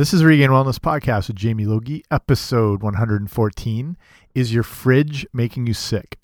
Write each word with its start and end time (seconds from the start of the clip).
This 0.00 0.14
is 0.14 0.24
Regain 0.24 0.48
Wellness 0.48 0.78
Podcast 0.78 1.28
with 1.28 1.36
Jamie 1.36 1.66
Logie, 1.66 2.02
episode 2.10 2.82
114. 2.82 3.98
Is 4.34 4.54
your 4.54 4.62
fridge 4.62 5.26
making 5.34 5.66
you 5.66 5.74
sick? 5.74 6.18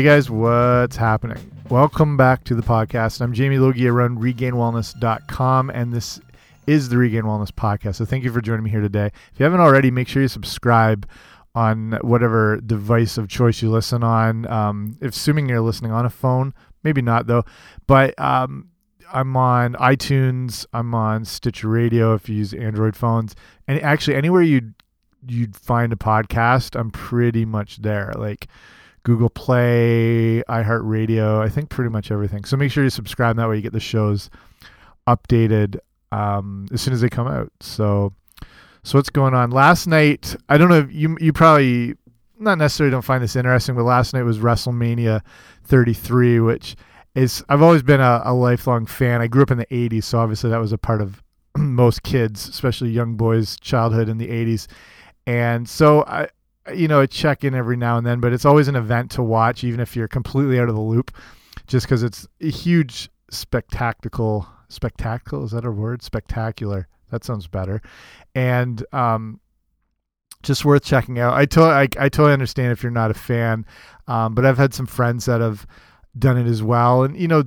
Hey 0.00 0.06
guys, 0.06 0.30
what's 0.30 0.96
happening? 0.96 1.52
Welcome 1.68 2.16
back 2.16 2.44
to 2.44 2.54
the 2.54 2.62
podcast. 2.62 3.20
I'm 3.20 3.34
Jamie 3.34 3.58
Logie. 3.58 3.86
I 3.86 3.90
run 3.90 4.16
regainwellness.com, 4.16 5.68
and 5.68 5.92
this 5.92 6.18
is 6.66 6.88
the 6.88 6.96
Regain 6.96 7.24
Wellness 7.24 7.50
Podcast. 7.50 7.96
So 7.96 8.06
thank 8.06 8.24
you 8.24 8.32
for 8.32 8.40
joining 8.40 8.64
me 8.64 8.70
here 8.70 8.80
today. 8.80 9.08
If 9.08 9.38
you 9.38 9.44
haven't 9.44 9.60
already, 9.60 9.90
make 9.90 10.08
sure 10.08 10.22
you 10.22 10.28
subscribe 10.28 11.06
on 11.54 11.98
whatever 12.00 12.62
device 12.62 13.18
of 13.18 13.28
choice 13.28 13.60
you 13.60 13.70
listen 13.70 14.02
on. 14.02 14.46
Um, 14.50 14.96
assuming 15.02 15.50
you're 15.50 15.60
listening 15.60 15.92
on 15.92 16.06
a 16.06 16.10
phone, 16.10 16.54
maybe 16.82 17.02
not 17.02 17.26
though, 17.26 17.44
but 17.86 18.18
um, 18.18 18.70
I'm 19.12 19.36
on 19.36 19.74
iTunes. 19.74 20.64
I'm 20.72 20.94
on 20.94 21.26
Stitcher 21.26 21.68
Radio 21.68 22.14
if 22.14 22.26
you 22.26 22.36
use 22.36 22.54
Android 22.54 22.96
phones, 22.96 23.36
and 23.68 23.78
actually 23.82 24.16
anywhere 24.16 24.40
you'd 24.40 24.72
you'd 25.28 25.56
find 25.56 25.92
a 25.92 25.96
podcast, 25.96 26.74
I'm 26.74 26.90
pretty 26.90 27.44
much 27.44 27.82
there. 27.82 28.14
Like 28.16 28.48
Google 29.02 29.30
Play, 29.30 30.42
iHeartRadio, 30.48 31.40
I 31.40 31.48
think 31.48 31.70
pretty 31.70 31.90
much 31.90 32.10
everything. 32.10 32.44
So 32.44 32.56
make 32.56 32.70
sure 32.70 32.84
you 32.84 32.90
subscribe. 32.90 33.36
That 33.36 33.48
way 33.48 33.56
you 33.56 33.62
get 33.62 33.72
the 33.72 33.80
shows 33.80 34.30
updated 35.06 35.78
um, 36.12 36.66
as 36.72 36.80
soon 36.82 36.94
as 36.94 37.00
they 37.00 37.08
come 37.08 37.26
out. 37.26 37.50
So, 37.60 38.12
so 38.82 38.98
what's 38.98 39.10
going 39.10 39.34
on? 39.34 39.50
Last 39.50 39.86
night, 39.86 40.36
I 40.48 40.58
don't 40.58 40.68
know 40.68 40.86
you 40.90 41.16
you 41.20 41.32
probably 41.32 41.94
not 42.38 42.58
necessarily 42.58 42.90
don't 42.90 43.02
find 43.02 43.22
this 43.22 43.36
interesting, 43.36 43.74
but 43.74 43.84
last 43.84 44.14
night 44.14 44.22
was 44.22 44.38
WrestleMania 44.38 45.20
33, 45.64 46.40
which 46.40 46.76
is 47.14 47.44
I've 47.48 47.62
always 47.62 47.82
been 47.82 48.00
a, 48.00 48.22
a 48.24 48.34
lifelong 48.34 48.86
fan. 48.86 49.20
I 49.20 49.26
grew 49.26 49.42
up 49.42 49.50
in 49.50 49.58
the 49.58 49.66
80s, 49.66 50.04
so 50.04 50.18
obviously 50.18 50.50
that 50.50 50.58
was 50.58 50.72
a 50.72 50.78
part 50.78 51.00
of 51.00 51.22
most 51.56 52.02
kids, 52.02 52.48
especially 52.48 52.90
young 52.90 53.16
boys' 53.16 53.58
childhood 53.60 54.08
in 54.08 54.18
the 54.18 54.28
80s. 54.28 54.66
And 55.26 55.68
so 55.68 56.04
I, 56.06 56.28
you 56.74 56.88
know, 56.88 57.00
a 57.00 57.06
check 57.06 57.44
in 57.44 57.54
every 57.54 57.76
now 57.76 57.96
and 57.96 58.06
then, 58.06 58.20
but 58.20 58.32
it's 58.32 58.44
always 58.44 58.68
an 58.68 58.76
event 58.76 59.10
to 59.12 59.22
watch, 59.22 59.64
even 59.64 59.80
if 59.80 59.96
you're 59.96 60.08
completely 60.08 60.58
out 60.58 60.68
of 60.68 60.74
the 60.74 60.80
loop, 60.80 61.10
just 61.66 61.86
because 61.86 62.02
it's 62.02 62.26
a 62.40 62.50
huge 62.50 63.10
spectacle. 63.30 64.46
Spectacle 64.68 65.44
is 65.44 65.50
that 65.50 65.64
a 65.64 65.70
word? 65.70 66.02
Spectacular. 66.02 66.88
That 67.10 67.24
sounds 67.24 67.46
better. 67.48 67.82
And 68.34 68.84
um, 68.92 69.40
just 70.42 70.64
worth 70.64 70.84
checking 70.84 71.18
out. 71.18 71.34
I, 71.34 71.46
to- 71.46 71.62
I 71.62 71.82
I 71.98 72.08
totally 72.08 72.32
understand 72.32 72.72
if 72.72 72.82
you're 72.82 72.92
not 72.92 73.10
a 73.10 73.14
fan, 73.14 73.66
um, 74.06 74.34
but 74.34 74.44
I've 74.46 74.58
had 74.58 74.74
some 74.74 74.86
friends 74.86 75.26
that 75.26 75.40
have 75.40 75.66
done 76.18 76.38
it 76.38 76.46
as 76.46 76.62
well, 76.62 77.02
and 77.02 77.16
you 77.16 77.28
know, 77.28 77.44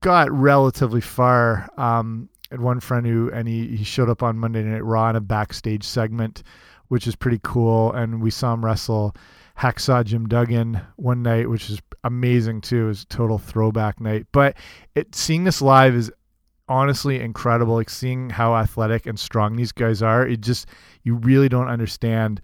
got 0.00 0.30
relatively 0.30 1.00
far. 1.00 1.68
Um, 1.76 2.28
and 2.50 2.62
one 2.62 2.80
friend 2.80 3.06
who 3.06 3.30
and 3.30 3.46
he, 3.46 3.76
he 3.76 3.84
showed 3.84 4.08
up 4.08 4.22
on 4.22 4.38
Monday 4.38 4.62
Night 4.62 4.84
Raw 4.84 5.10
in 5.10 5.16
a 5.16 5.20
backstage 5.20 5.84
segment, 5.84 6.42
which 6.88 7.06
is 7.06 7.16
pretty 7.16 7.40
cool. 7.42 7.92
And 7.92 8.20
we 8.20 8.30
saw 8.30 8.54
him 8.54 8.64
wrestle 8.64 9.14
Hacksaw 9.58 10.04
Jim 10.04 10.26
Duggan 10.26 10.80
one 10.96 11.22
night, 11.22 11.48
which 11.48 11.70
is 11.70 11.80
amazing 12.04 12.60
too. 12.60 12.84
It 12.84 12.88
was 12.88 13.02
a 13.02 13.06
total 13.06 13.38
throwback 13.38 14.00
night. 14.00 14.26
But 14.32 14.56
it 14.94 15.14
seeing 15.14 15.44
this 15.44 15.62
live 15.62 15.94
is 15.94 16.10
honestly 16.68 17.20
incredible. 17.20 17.74
Like 17.74 17.90
seeing 17.90 18.30
how 18.30 18.54
athletic 18.54 19.06
and 19.06 19.18
strong 19.18 19.56
these 19.56 19.72
guys 19.72 20.02
are. 20.02 20.26
It 20.26 20.40
just 20.40 20.66
you 21.02 21.14
really 21.16 21.48
don't 21.48 21.68
understand 21.68 22.40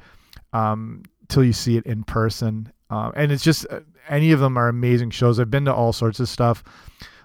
um, 0.53 1.03
till 1.29 1.45
you 1.45 1.53
see 1.53 1.77
it 1.77 1.87
in 1.87 2.05
person. 2.05 2.73
Um, 2.91 3.13
and 3.17 3.33
it's 3.33 3.45
just 3.45 3.67
any 4.09 4.33
of 4.33 4.41
them 4.41 4.57
are 4.57 4.69
amazing 4.69 5.11
shows. 5.11 5.41
I've 5.41 5.51
been 5.51 5.65
to 5.65 5.75
all 5.75 5.93
sorts 5.93 6.21
of 6.21 6.29
stuff 6.29 6.63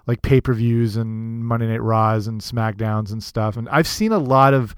like 0.06 0.22
pay 0.22 0.40
per 0.40 0.52
views 0.52 0.96
and 0.96 1.44
Monday 1.44 1.66
Night 1.66 1.82
Raws 1.82 2.26
and 2.26 2.40
SmackDowns 2.40 3.12
and 3.12 3.22
stuff. 3.22 3.56
And 3.56 3.68
I've 3.68 3.86
seen 3.86 4.12
a 4.12 4.18
lot 4.18 4.54
of 4.54 4.74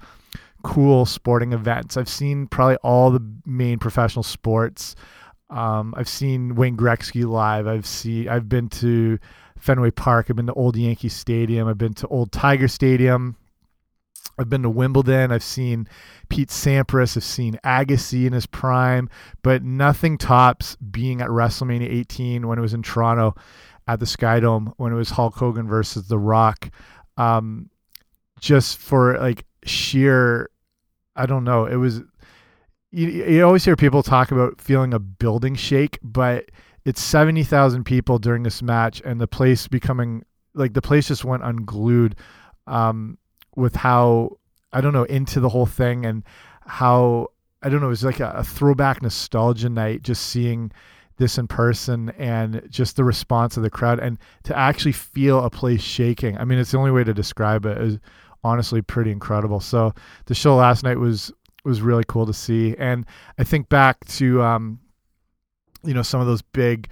cool 0.63 1.05
sporting 1.05 1.53
events. 1.53 1.97
I've 1.97 2.09
seen 2.09 2.47
probably 2.47 2.77
all 2.77 3.11
the 3.11 3.25
main 3.45 3.79
professional 3.79 4.23
sports. 4.23 4.95
Um, 5.49 5.93
I've 5.95 6.09
seen 6.09 6.55
Wayne 6.55 6.77
Gretzky 6.77 7.27
live. 7.27 7.67
I've 7.67 7.85
seen. 7.85 8.27
I've 8.27 8.49
been 8.49 8.69
to 8.69 9.19
Fenway 9.59 9.91
Park. 9.91 10.27
I've 10.29 10.35
been 10.35 10.47
to 10.47 10.53
Old 10.53 10.75
Yankee 10.75 11.09
Stadium. 11.09 11.67
I've 11.67 11.77
been 11.77 11.93
to 11.95 12.07
Old 12.07 12.31
Tiger 12.31 12.67
Stadium. 12.67 13.35
I've 14.39 14.49
been 14.49 14.63
to 14.63 14.69
Wimbledon. 14.69 15.31
I've 15.31 15.43
seen 15.43 15.87
Pete 16.29 16.49
Sampras. 16.49 17.15
I've 17.15 17.23
seen 17.23 17.59
Agassi 17.63 18.25
in 18.25 18.33
his 18.33 18.47
prime, 18.47 19.09
but 19.43 19.63
nothing 19.63 20.17
tops 20.17 20.75
being 20.77 21.21
at 21.21 21.29
WrestleMania 21.29 21.87
18 21.87 22.47
when 22.47 22.57
it 22.57 22.61
was 22.61 22.73
in 22.73 22.81
Toronto 22.81 23.35
at 23.87 23.99
the 23.99 24.05
Skydome 24.05 24.73
when 24.77 24.91
it 24.91 24.95
was 24.95 25.11
Hulk 25.11 25.35
Hogan 25.35 25.67
versus 25.67 26.07
The 26.07 26.17
Rock. 26.17 26.71
Um, 27.17 27.69
just 28.39 28.77
for 28.79 29.17
like 29.19 29.45
sheer, 29.65 30.49
I 31.15 31.25
don't 31.25 31.43
know. 31.43 31.65
It 31.65 31.75
was, 31.75 32.01
you, 32.91 33.07
you 33.07 33.45
always 33.45 33.65
hear 33.65 33.75
people 33.75 34.03
talk 34.03 34.31
about 34.31 34.59
feeling 34.59 34.93
a 34.93 34.99
building 34.99 35.55
shake, 35.55 35.99
but 36.01 36.49
it's 36.85 37.01
70,000 37.01 37.83
people 37.83 38.19
during 38.19 38.43
this 38.43 38.61
match 38.61 39.01
and 39.05 39.19
the 39.21 39.27
place 39.27 39.67
becoming 39.67 40.23
like 40.53 40.73
the 40.73 40.81
place 40.81 41.07
just 41.07 41.25
went 41.25 41.43
unglued 41.43 42.15
um, 42.67 43.17
with 43.55 43.75
how, 43.75 44.37
I 44.71 44.81
don't 44.81 44.93
know, 44.93 45.03
into 45.03 45.39
the 45.39 45.49
whole 45.49 45.65
thing 45.65 46.05
and 46.05 46.23
how, 46.65 47.29
I 47.61 47.69
don't 47.69 47.79
know, 47.79 47.87
it 47.87 47.89
was 47.89 48.03
like 48.03 48.19
a, 48.19 48.31
a 48.35 48.43
throwback 48.43 49.01
nostalgia 49.01 49.69
night 49.69 50.03
just 50.03 50.27
seeing 50.27 50.71
this 51.17 51.37
in 51.37 51.47
person 51.47 52.09
and 52.17 52.61
just 52.69 52.95
the 52.95 53.03
response 53.03 53.55
of 53.55 53.63
the 53.63 53.69
crowd 53.69 53.99
and 53.99 54.17
to 54.43 54.57
actually 54.57 54.91
feel 54.91 55.43
a 55.43 55.49
place 55.49 55.81
shaking. 55.81 56.37
I 56.37 56.45
mean, 56.45 56.57
it's 56.59 56.71
the 56.71 56.77
only 56.77 56.91
way 56.91 57.03
to 57.03 57.13
describe 57.13 57.65
it 57.65 57.77
is 57.77 57.99
honestly 58.43 58.81
pretty 58.81 59.11
incredible. 59.11 59.59
So 59.59 59.93
the 60.25 60.35
show 60.35 60.55
last 60.55 60.83
night 60.83 60.99
was 60.99 61.31
was 61.65 61.81
really 61.81 62.03
cool 62.07 62.25
to 62.25 62.33
see. 62.33 62.75
And 62.77 63.05
I 63.37 63.43
think 63.43 63.69
back 63.69 64.03
to 64.05 64.41
um, 64.41 64.79
you 65.83 65.93
know, 65.93 66.01
some 66.01 66.21
of 66.21 66.27
those 66.27 66.41
big 66.41 66.89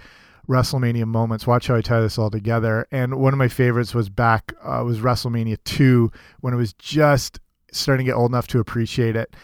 WrestleMania 0.48 1.06
moments. 1.06 1.46
Watch 1.46 1.68
how 1.68 1.76
I 1.76 1.80
tie 1.80 2.00
this 2.00 2.18
all 2.18 2.30
together. 2.30 2.86
And 2.90 3.16
one 3.16 3.32
of 3.32 3.38
my 3.38 3.48
favorites 3.48 3.94
was 3.94 4.08
back 4.08 4.52
uh, 4.62 4.82
was 4.84 4.98
WrestleMania 4.98 5.58
two 5.64 6.10
when 6.40 6.52
it 6.52 6.56
was 6.56 6.72
just 6.74 7.40
starting 7.72 8.06
to 8.06 8.10
get 8.12 8.16
old 8.16 8.30
enough 8.30 8.48
to 8.48 8.58
appreciate 8.58 9.16
it. 9.16 9.34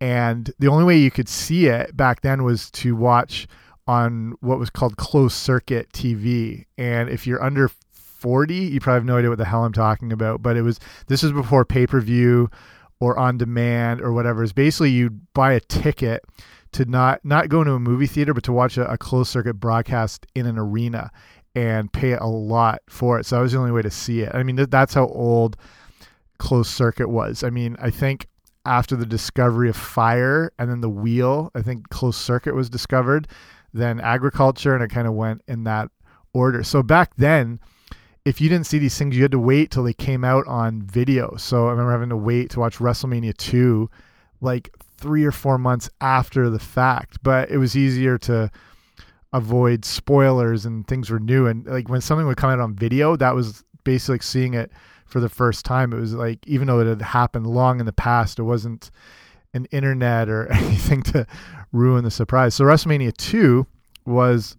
And 0.00 0.50
the 0.58 0.68
only 0.68 0.84
way 0.84 0.98
you 0.98 1.10
could 1.10 1.28
see 1.28 1.66
it 1.66 1.96
back 1.96 2.20
then 2.20 2.42
was 2.42 2.70
to 2.72 2.94
watch 2.94 3.46
on 3.86 4.34
what 4.40 4.58
was 4.58 4.68
called 4.68 4.96
closed 4.96 5.36
circuit 5.36 5.90
TV. 5.92 6.66
And 6.76 7.08
if 7.08 7.26
you're 7.26 7.42
under 7.42 7.70
40, 8.26 8.56
you 8.56 8.80
probably 8.80 8.96
have 8.96 9.04
no 9.04 9.18
idea 9.18 9.30
what 9.30 9.38
the 9.38 9.44
hell 9.44 9.64
I'm 9.64 9.72
talking 9.72 10.12
about. 10.12 10.42
But 10.42 10.56
it 10.56 10.62
was 10.62 10.80
this 11.06 11.22
was 11.22 11.30
before 11.30 11.64
pay 11.64 11.86
per 11.86 12.00
view 12.00 12.50
or 12.98 13.16
on 13.16 13.38
demand 13.38 14.00
or 14.00 14.12
whatever. 14.12 14.42
It's 14.42 14.52
basically 14.52 14.90
you 14.90 15.10
buy 15.32 15.52
a 15.52 15.60
ticket 15.60 16.24
to 16.72 16.84
not 16.86 17.24
not 17.24 17.48
go 17.48 17.60
into 17.60 17.74
a 17.74 17.78
movie 17.78 18.08
theater, 18.08 18.34
but 18.34 18.42
to 18.42 18.52
watch 18.52 18.76
a, 18.78 18.90
a 18.90 18.98
closed 18.98 19.30
circuit 19.30 19.54
broadcast 19.54 20.26
in 20.34 20.44
an 20.44 20.58
arena 20.58 21.12
and 21.54 21.92
pay 21.92 22.14
a 22.14 22.26
lot 22.26 22.82
for 22.88 23.20
it. 23.20 23.26
So 23.26 23.36
that 23.36 23.42
was 23.42 23.52
the 23.52 23.58
only 23.58 23.70
way 23.70 23.82
to 23.82 23.92
see 23.92 24.22
it. 24.22 24.34
I 24.34 24.42
mean, 24.42 24.56
th- 24.56 24.70
that's 24.70 24.94
how 24.94 25.06
old 25.06 25.56
closed 26.38 26.70
circuit 26.70 27.08
was. 27.08 27.44
I 27.44 27.50
mean, 27.50 27.76
I 27.78 27.90
think 27.90 28.26
after 28.64 28.96
the 28.96 29.06
discovery 29.06 29.68
of 29.68 29.76
fire 29.76 30.50
and 30.58 30.68
then 30.68 30.80
the 30.80 30.90
wheel, 30.90 31.52
I 31.54 31.62
think 31.62 31.90
closed 31.90 32.18
circuit 32.18 32.56
was 32.56 32.68
discovered 32.68 33.28
then 33.76 34.00
agriculture, 34.00 34.74
and 34.74 34.82
it 34.82 34.88
kind 34.88 35.06
of 35.06 35.14
went 35.14 35.42
in 35.46 35.64
that 35.64 35.90
order. 36.32 36.62
So 36.62 36.82
back 36.82 37.14
then, 37.16 37.60
if 38.26 38.40
you 38.40 38.48
didn't 38.48 38.66
see 38.66 38.78
these 38.78 38.98
things, 38.98 39.16
you 39.16 39.22
had 39.22 39.30
to 39.30 39.38
wait 39.38 39.70
till 39.70 39.84
they 39.84 39.92
came 39.92 40.24
out 40.24 40.44
on 40.48 40.82
video. 40.82 41.36
So 41.36 41.68
I 41.68 41.70
remember 41.70 41.92
having 41.92 42.08
to 42.08 42.16
wait 42.16 42.50
to 42.50 42.60
watch 42.60 42.78
WrestleMania 42.78 43.36
2 43.36 43.88
like 44.40 44.68
three 44.98 45.24
or 45.24 45.30
four 45.30 45.58
months 45.58 45.88
after 46.00 46.50
the 46.50 46.58
fact. 46.58 47.18
But 47.22 47.52
it 47.52 47.58
was 47.58 47.76
easier 47.76 48.18
to 48.18 48.50
avoid 49.32 49.84
spoilers 49.84 50.66
and 50.66 50.84
things 50.88 51.08
were 51.08 51.20
new. 51.20 51.46
And 51.46 51.64
like 51.66 51.88
when 51.88 52.00
something 52.00 52.26
would 52.26 52.36
come 52.36 52.50
out 52.50 52.58
on 52.58 52.74
video, 52.74 53.14
that 53.14 53.32
was 53.32 53.62
basically 53.84 54.14
like 54.14 54.24
seeing 54.24 54.54
it 54.54 54.72
for 55.06 55.20
the 55.20 55.28
first 55.28 55.64
time. 55.64 55.92
It 55.92 56.00
was 56.00 56.12
like, 56.12 56.44
even 56.48 56.66
though 56.66 56.80
it 56.80 56.88
had 56.88 57.02
happened 57.02 57.46
long 57.46 57.78
in 57.78 57.86
the 57.86 57.92
past, 57.92 58.40
it 58.40 58.42
wasn't 58.42 58.90
an 59.54 59.66
internet 59.66 60.28
or 60.28 60.52
anything 60.52 61.04
to 61.04 61.28
ruin 61.70 62.02
the 62.02 62.10
surprise. 62.10 62.56
So 62.56 62.64
WrestleMania 62.64 63.16
2 63.16 63.64
was 64.04 64.56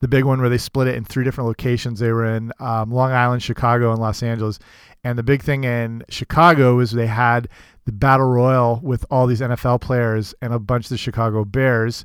the 0.00 0.08
big 0.08 0.24
one 0.24 0.40
where 0.40 0.48
they 0.48 0.58
split 0.58 0.88
it 0.88 0.94
in 0.94 1.04
three 1.04 1.24
different 1.24 1.48
locations. 1.48 2.00
They 2.00 2.12
were 2.12 2.26
in 2.36 2.52
um, 2.60 2.90
Long 2.90 3.12
Island, 3.12 3.42
Chicago, 3.42 3.92
and 3.92 4.00
Los 4.00 4.22
Angeles. 4.22 4.58
And 5.04 5.18
the 5.18 5.22
big 5.22 5.42
thing 5.42 5.64
in 5.64 6.04
Chicago 6.08 6.76
was 6.76 6.90
they 6.90 7.06
had 7.06 7.48
the 7.84 7.92
battle 7.92 8.26
royal 8.26 8.80
with 8.82 9.04
all 9.10 9.26
these 9.26 9.40
NFL 9.40 9.80
players 9.80 10.34
and 10.42 10.52
a 10.52 10.58
bunch 10.58 10.86
of 10.86 10.90
the 10.90 10.98
Chicago 10.98 11.44
Bears. 11.44 12.04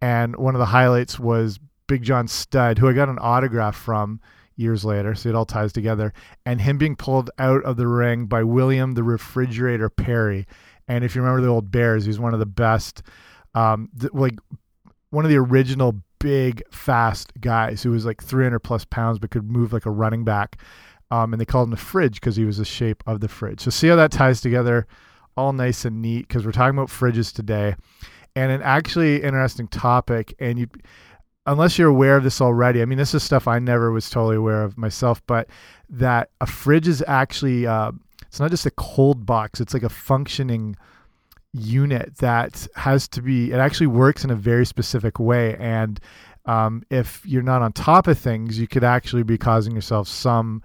And 0.00 0.36
one 0.36 0.54
of 0.54 0.58
the 0.58 0.66
highlights 0.66 1.18
was 1.18 1.60
Big 1.86 2.02
John 2.02 2.26
Studd, 2.26 2.78
who 2.78 2.88
I 2.88 2.92
got 2.92 3.08
an 3.08 3.18
autograph 3.20 3.76
from 3.76 4.20
years 4.56 4.84
later. 4.84 5.14
So 5.14 5.28
it 5.28 5.34
all 5.34 5.46
ties 5.46 5.72
together. 5.72 6.12
And 6.44 6.60
him 6.60 6.78
being 6.78 6.96
pulled 6.96 7.30
out 7.38 7.62
of 7.64 7.76
the 7.76 7.86
ring 7.86 8.26
by 8.26 8.42
William 8.42 8.94
the 8.94 9.02
Refrigerator 9.02 9.88
Perry. 9.88 10.46
And 10.88 11.04
if 11.04 11.14
you 11.14 11.22
remember 11.22 11.42
the 11.42 11.52
old 11.52 11.70
Bears, 11.70 12.04
he's 12.04 12.18
one 12.18 12.34
of 12.34 12.40
the 12.40 12.46
best, 12.46 13.02
um, 13.54 13.88
like 14.12 14.38
one 15.10 15.24
of 15.24 15.30
the 15.30 15.38
original 15.38 16.02
big, 16.22 16.62
fast 16.70 17.32
guys 17.40 17.82
who 17.82 17.90
was 17.90 18.06
like 18.06 18.22
300 18.22 18.60
plus 18.60 18.84
pounds 18.84 19.18
but 19.18 19.30
could 19.30 19.50
move 19.50 19.72
like 19.72 19.86
a 19.86 19.90
running 19.90 20.24
back. 20.24 20.56
Um, 21.10 21.34
and 21.34 21.40
they 21.40 21.44
called 21.44 21.66
him 21.66 21.72
the 21.72 21.76
fridge 21.76 22.14
because 22.20 22.36
he 22.36 22.44
was 22.44 22.56
the 22.56 22.64
shape 22.64 23.02
of 23.06 23.20
the 23.20 23.28
fridge. 23.28 23.60
So 23.60 23.70
see 23.70 23.88
how 23.88 23.96
that 23.96 24.12
ties 24.12 24.40
together, 24.40 24.86
all 25.36 25.52
nice 25.52 25.84
and 25.84 26.00
neat. 26.00 26.28
Because 26.28 26.46
we're 26.46 26.52
talking 26.52 26.78
about 26.78 26.88
fridges 26.88 27.34
today, 27.34 27.74
and 28.34 28.50
an 28.50 28.62
actually 28.62 29.22
interesting 29.22 29.68
topic. 29.68 30.34
And 30.38 30.58
you, 30.58 30.68
unless 31.44 31.76
you're 31.76 31.90
aware 31.90 32.16
of 32.16 32.24
this 32.24 32.40
already, 32.40 32.80
I 32.80 32.86
mean, 32.86 32.96
this 32.96 33.12
is 33.12 33.22
stuff 33.22 33.46
I 33.46 33.58
never 33.58 33.90
was 33.90 34.08
totally 34.08 34.36
aware 34.36 34.62
of 34.62 34.78
myself. 34.78 35.20
But 35.26 35.48
that 35.90 36.30
a 36.40 36.46
fridge 36.46 36.88
is 36.88 37.04
actually, 37.06 37.66
uh, 37.66 37.92
it's 38.22 38.40
not 38.40 38.50
just 38.50 38.64
a 38.64 38.70
cold 38.70 39.26
box; 39.26 39.60
it's 39.60 39.74
like 39.74 39.82
a 39.82 39.90
functioning 39.90 40.76
unit 41.52 42.16
that 42.18 42.66
has 42.76 43.08
to 43.08 43.22
be. 43.22 43.52
It 43.52 43.58
actually 43.58 43.88
works 43.88 44.24
in 44.24 44.30
a 44.30 44.34
very 44.34 44.66
specific 44.66 45.18
way, 45.18 45.56
and 45.56 46.00
um, 46.46 46.82
if 46.90 47.24
you're 47.24 47.42
not 47.42 47.62
on 47.62 47.72
top 47.72 48.06
of 48.06 48.18
things, 48.18 48.58
you 48.58 48.66
could 48.66 48.84
actually 48.84 49.22
be 49.22 49.38
causing 49.38 49.74
yourself 49.74 50.08
some 50.08 50.62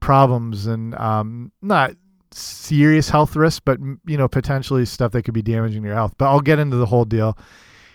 problems 0.00 0.66
and 0.66 0.94
um, 0.94 1.52
not 1.60 1.92
serious 2.30 3.08
health 3.08 3.36
risks, 3.36 3.60
but 3.60 3.78
you 4.06 4.16
know 4.16 4.28
potentially 4.28 4.84
stuff 4.84 5.12
that 5.12 5.22
could 5.22 5.34
be 5.34 5.42
damaging 5.42 5.82
your 5.82 5.94
health. 5.94 6.14
But 6.18 6.26
I'll 6.26 6.40
get 6.40 6.58
into 6.58 6.76
the 6.76 6.86
whole 6.86 7.04
deal 7.04 7.36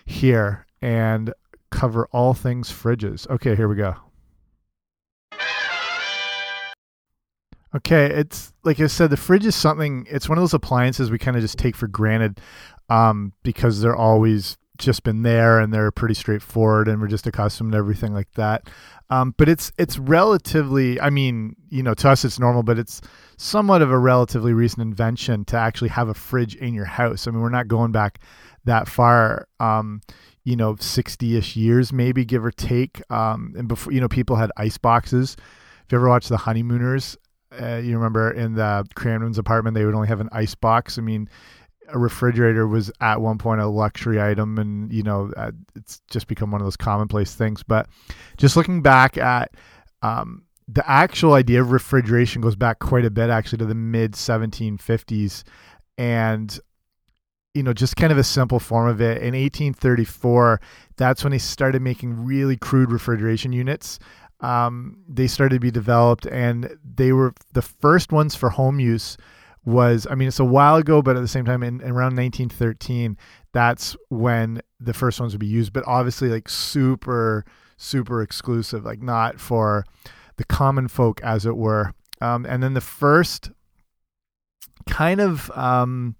here 0.04 0.66
and 0.82 1.32
cover 1.70 2.06
all 2.12 2.34
things 2.34 2.70
fridges. 2.70 3.28
Okay, 3.30 3.56
here 3.56 3.68
we 3.68 3.76
go. 3.76 3.96
Okay, 7.74 8.06
it's 8.06 8.52
like 8.62 8.78
I 8.78 8.86
said, 8.86 9.10
the 9.10 9.16
fridge 9.16 9.46
is 9.46 9.56
something. 9.56 10.06
It's 10.08 10.28
one 10.28 10.38
of 10.38 10.42
those 10.42 10.54
appliances 10.54 11.10
we 11.10 11.18
kind 11.18 11.36
of 11.36 11.42
just 11.42 11.58
take 11.58 11.74
for 11.74 11.88
granted 11.88 12.40
um, 12.88 13.32
because 13.42 13.80
they're 13.80 13.96
always 13.96 14.56
just 14.78 15.02
been 15.02 15.22
there 15.22 15.60
and 15.60 15.72
they're 15.72 15.90
pretty 15.90 16.14
straightforward 16.14 16.88
and 16.88 17.00
we're 17.00 17.08
just 17.08 17.26
accustomed 17.26 17.72
to 17.72 17.78
everything 17.78 18.12
like 18.12 18.30
that. 18.32 18.68
Um, 19.10 19.34
but 19.36 19.48
it's 19.48 19.72
it's 19.76 19.98
relatively, 19.98 21.00
I 21.00 21.10
mean, 21.10 21.56
you 21.68 21.82
know, 21.82 21.94
to 21.94 22.10
us 22.10 22.24
it's 22.24 22.38
normal, 22.38 22.62
but 22.62 22.78
it's 22.78 23.00
somewhat 23.36 23.82
of 23.82 23.90
a 23.90 23.98
relatively 23.98 24.52
recent 24.52 24.82
invention 24.82 25.44
to 25.46 25.56
actually 25.56 25.90
have 25.90 26.08
a 26.08 26.14
fridge 26.14 26.54
in 26.56 26.74
your 26.74 26.84
house. 26.84 27.26
I 27.26 27.32
mean, 27.32 27.40
we're 27.40 27.48
not 27.50 27.68
going 27.68 27.92
back 27.92 28.20
that 28.64 28.88
far. 28.88 29.48
Um, 29.58 30.00
you 30.44 30.56
know, 30.56 30.76
60 30.76 31.36
ish 31.36 31.56
years, 31.56 31.92
maybe 31.92 32.24
give 32.24 32.44
or 32.44 32.50
take. 32.50 33.00
Um, 33.10 33.54
and 33.56 33.66
before, 33.66 33.92
you 33.92 34.00
know, 34.00 34.08
people 34.08 34.36
had 34.36 34.52
ice 34.56 34.76
boxes. 34.76 35.36
If 35.86 35.92
you 35.92 35.98
ever 35.98 36.08
watched 36.08 36.28
The 36.28 36.36
Honeymooners, 36.38 37.16
uh, 37.60 37.76
you 37.76 37.96
remember 37.96 38.30
in 38.30 38.54
the 38.54 38.86
Kramden's 38.94 39.38
apartment, 39.38 39.74
they 39.74 39.84
would 39.84 39.94
only 39.94 40.08
have 40.08 40.20
an 40.20 40.28
ice 40.32 40.54
box. 40.54 40.98
I 40.98 41.02
mean, 41.02 41.28
a 41.88 41.98
refrigerator 41.98 42.66
was 42.66 42.90
at 43.00 43.20
one 43.20 43.38
point 43.38 43.60
a 43.60 43.66
luxury 43.66 44.20
item 44.20 44.58
and 44.58 44.92
you 44.92 45.02
know 45.02 45.30
uh, 45.36 45.50
it's 45.74 46.00
just 46.10 46.26
become 46.28 46.50
one 46.50 46.60
of 46.60 46.66
those 46.66 46.76
commonplace 46.76 47.34
things. 47.34 47.62
But 47.62 47.88
just 48.36 48.56
looking 48.56 48.82
back 48.82 49.18
at 49.18 49.54
um, 50.02 50.44
the 50.68 50.88
actual 50.88 51.34
idea 51.34 51.60
of 51.60 51.72
refrigeration 51.72 52.40
goes 52.40 52.56
back 52.56 52.78
quite 52.78 53.04
a 53.04 53.10
bit 53.10 53.30
actually 53.30 53.58
to 53.58 53.66
the 53.66 53.74
mid 53.74 54.12
1750s 54.12 55.44
and 55.98 56.58
you 57.54 57.62
know 57.62 57.72
just 57.72 57.96
kind 57.96 58.10
of 58.10 58.18
a 58.18 58.24
simple 58.24 58.58
form 58.58 58.88
of 58.88 59.00
it 59.00 59.18
in 59.18 59.34
1834 59.34 60.60
that's 60.96 61.22
when 61.22 61.30
they 61.30 61.38
started 61.38 61.82
making 61.82 62.24
really 62.24 62.56
crude 62.56 62.90
refrigeration 62.90 63.52
units 63.52 63.98
um, 64.40 64.98
they 65.08 65.26
started 65.26 65.56
to 65.56 65.60
be 65.60 65.70
developed 65.70 66.26
and 66.26 66.76
they 66.84 67.12
were 67.12 67.34
the 67.52 67.62
first 67.62 68.12
ones 68.12 68.34
for 68.34 68.50
home 68.50 68.80
use 68.80 69.16
was 69.64 70.06
I 70.10 70.14
mean 70.14 70.28
it's 70.28 70.40
a 70.40 70.44
while 70.44 70.76
ago, 70.76 71.00
but 71.00 71.16
at 71.16 71.20
the 71.20 71.28
same 71.28 71.44
time 71.44 71.62
in, 71.62 71.80
in, 71.80 71.90
around 71.90 72.16
1913, 72.16 73.16
that's 73.52 73.96
when 74.10 74.60
the 74.78 74.92
first 74.92 75.20
ones 75.20 75.32
would 75.32 75.40
be 75.40 75.46
used. 75.46 75.72
But 75.72 75.84
obviously 75.86 76.28
like 76.28 76.48
super 76.48 77.44
super 77.76 78.22
exclusive, 78.22 78.84
like 78.84 79.02
not 79.02 79.40
for 79.40 79.84
the 80.36 80.44
common 80.44 80.88
folk 80.88 81.20
as 81.22 81.46
it 81.46 81.56
were. 81.56 81.92
Um, 82.20 82.46
and 82.46 82.62
then 82.62 82.74
the 82.74 82.80
first 82.80 83.50
kind 84.88 85.20
of 85.20 85.50
um, 85.52 86.16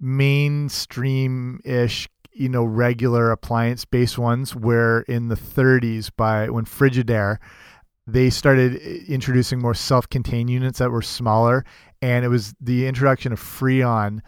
mainstream 0.00 1.60
ish 1.64 2.08
you 2.38 2.48
know 2.48 2.64
regular 2.64 3.30
appliance 3.30 3.84
based 3.84 4.18
ones 4.18 4.54
were 4.54 5.02
in 5.08 5.28
the 5.28 5.34
30s 5.34 6.10
by 6.16 6.48
when 6.48 6.64
Frigidaire 6.64 7.38
they 8.06 8.30
started 8.30 8.76
introducing 9.06 9.58
more 9.60 9.74
self-contained 9.74 10.48
units 10.48 10.78
that 10.78 10.90
were 10.90 11.02
smaller 11.02 11.64
and 12.00 12.24
it 12.24 12.28
was 12.28 12.54
the 12.60 12.86
introduction 12.86 13.32
of 13.32 13.40
Freon, 13.40 14.20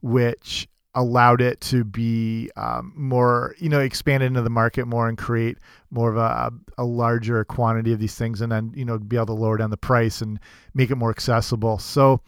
which 0.00 0.68
allowed 0.94 1.40
it 1.40 1.60
to 1.60 1.84
be 1.84 2.50
um, 2.56 2.92
more, 2.96 3.54
you 3.58 3.68
know, 3.68 3.80
expanded 3.80 4.26
into 4.28 4.42
the 4.42 4.50
market 4.50 4.86
more 4.86 5.08
and 5.08 5.18
create 5.18 5.58
more 5.90 6.10
of 6.10 6.16
a, 6.16 6.50
a 6.78 6.84
larger 6.84 7.44
quantity 7.44 7.92
of 7.92 7.98
these 7.98 8.14
things, 8.14 8.40
and 8.40 8.50
then 8.50 8.72
you 8.74 8.84
know 8.84 8.98
be 8.98 9.16
able 9.16 9.26
to 9.26 9.32
lower 9.32 9.56
down 9.56 9.70
the 9.70 9.76
price 9.76 10.20
and 10.22 10.40
make 10.74 10.90
it 10.90 10.96
more 10.96 11.10
accessible. 11.10 11.78
So, 11.78 12.22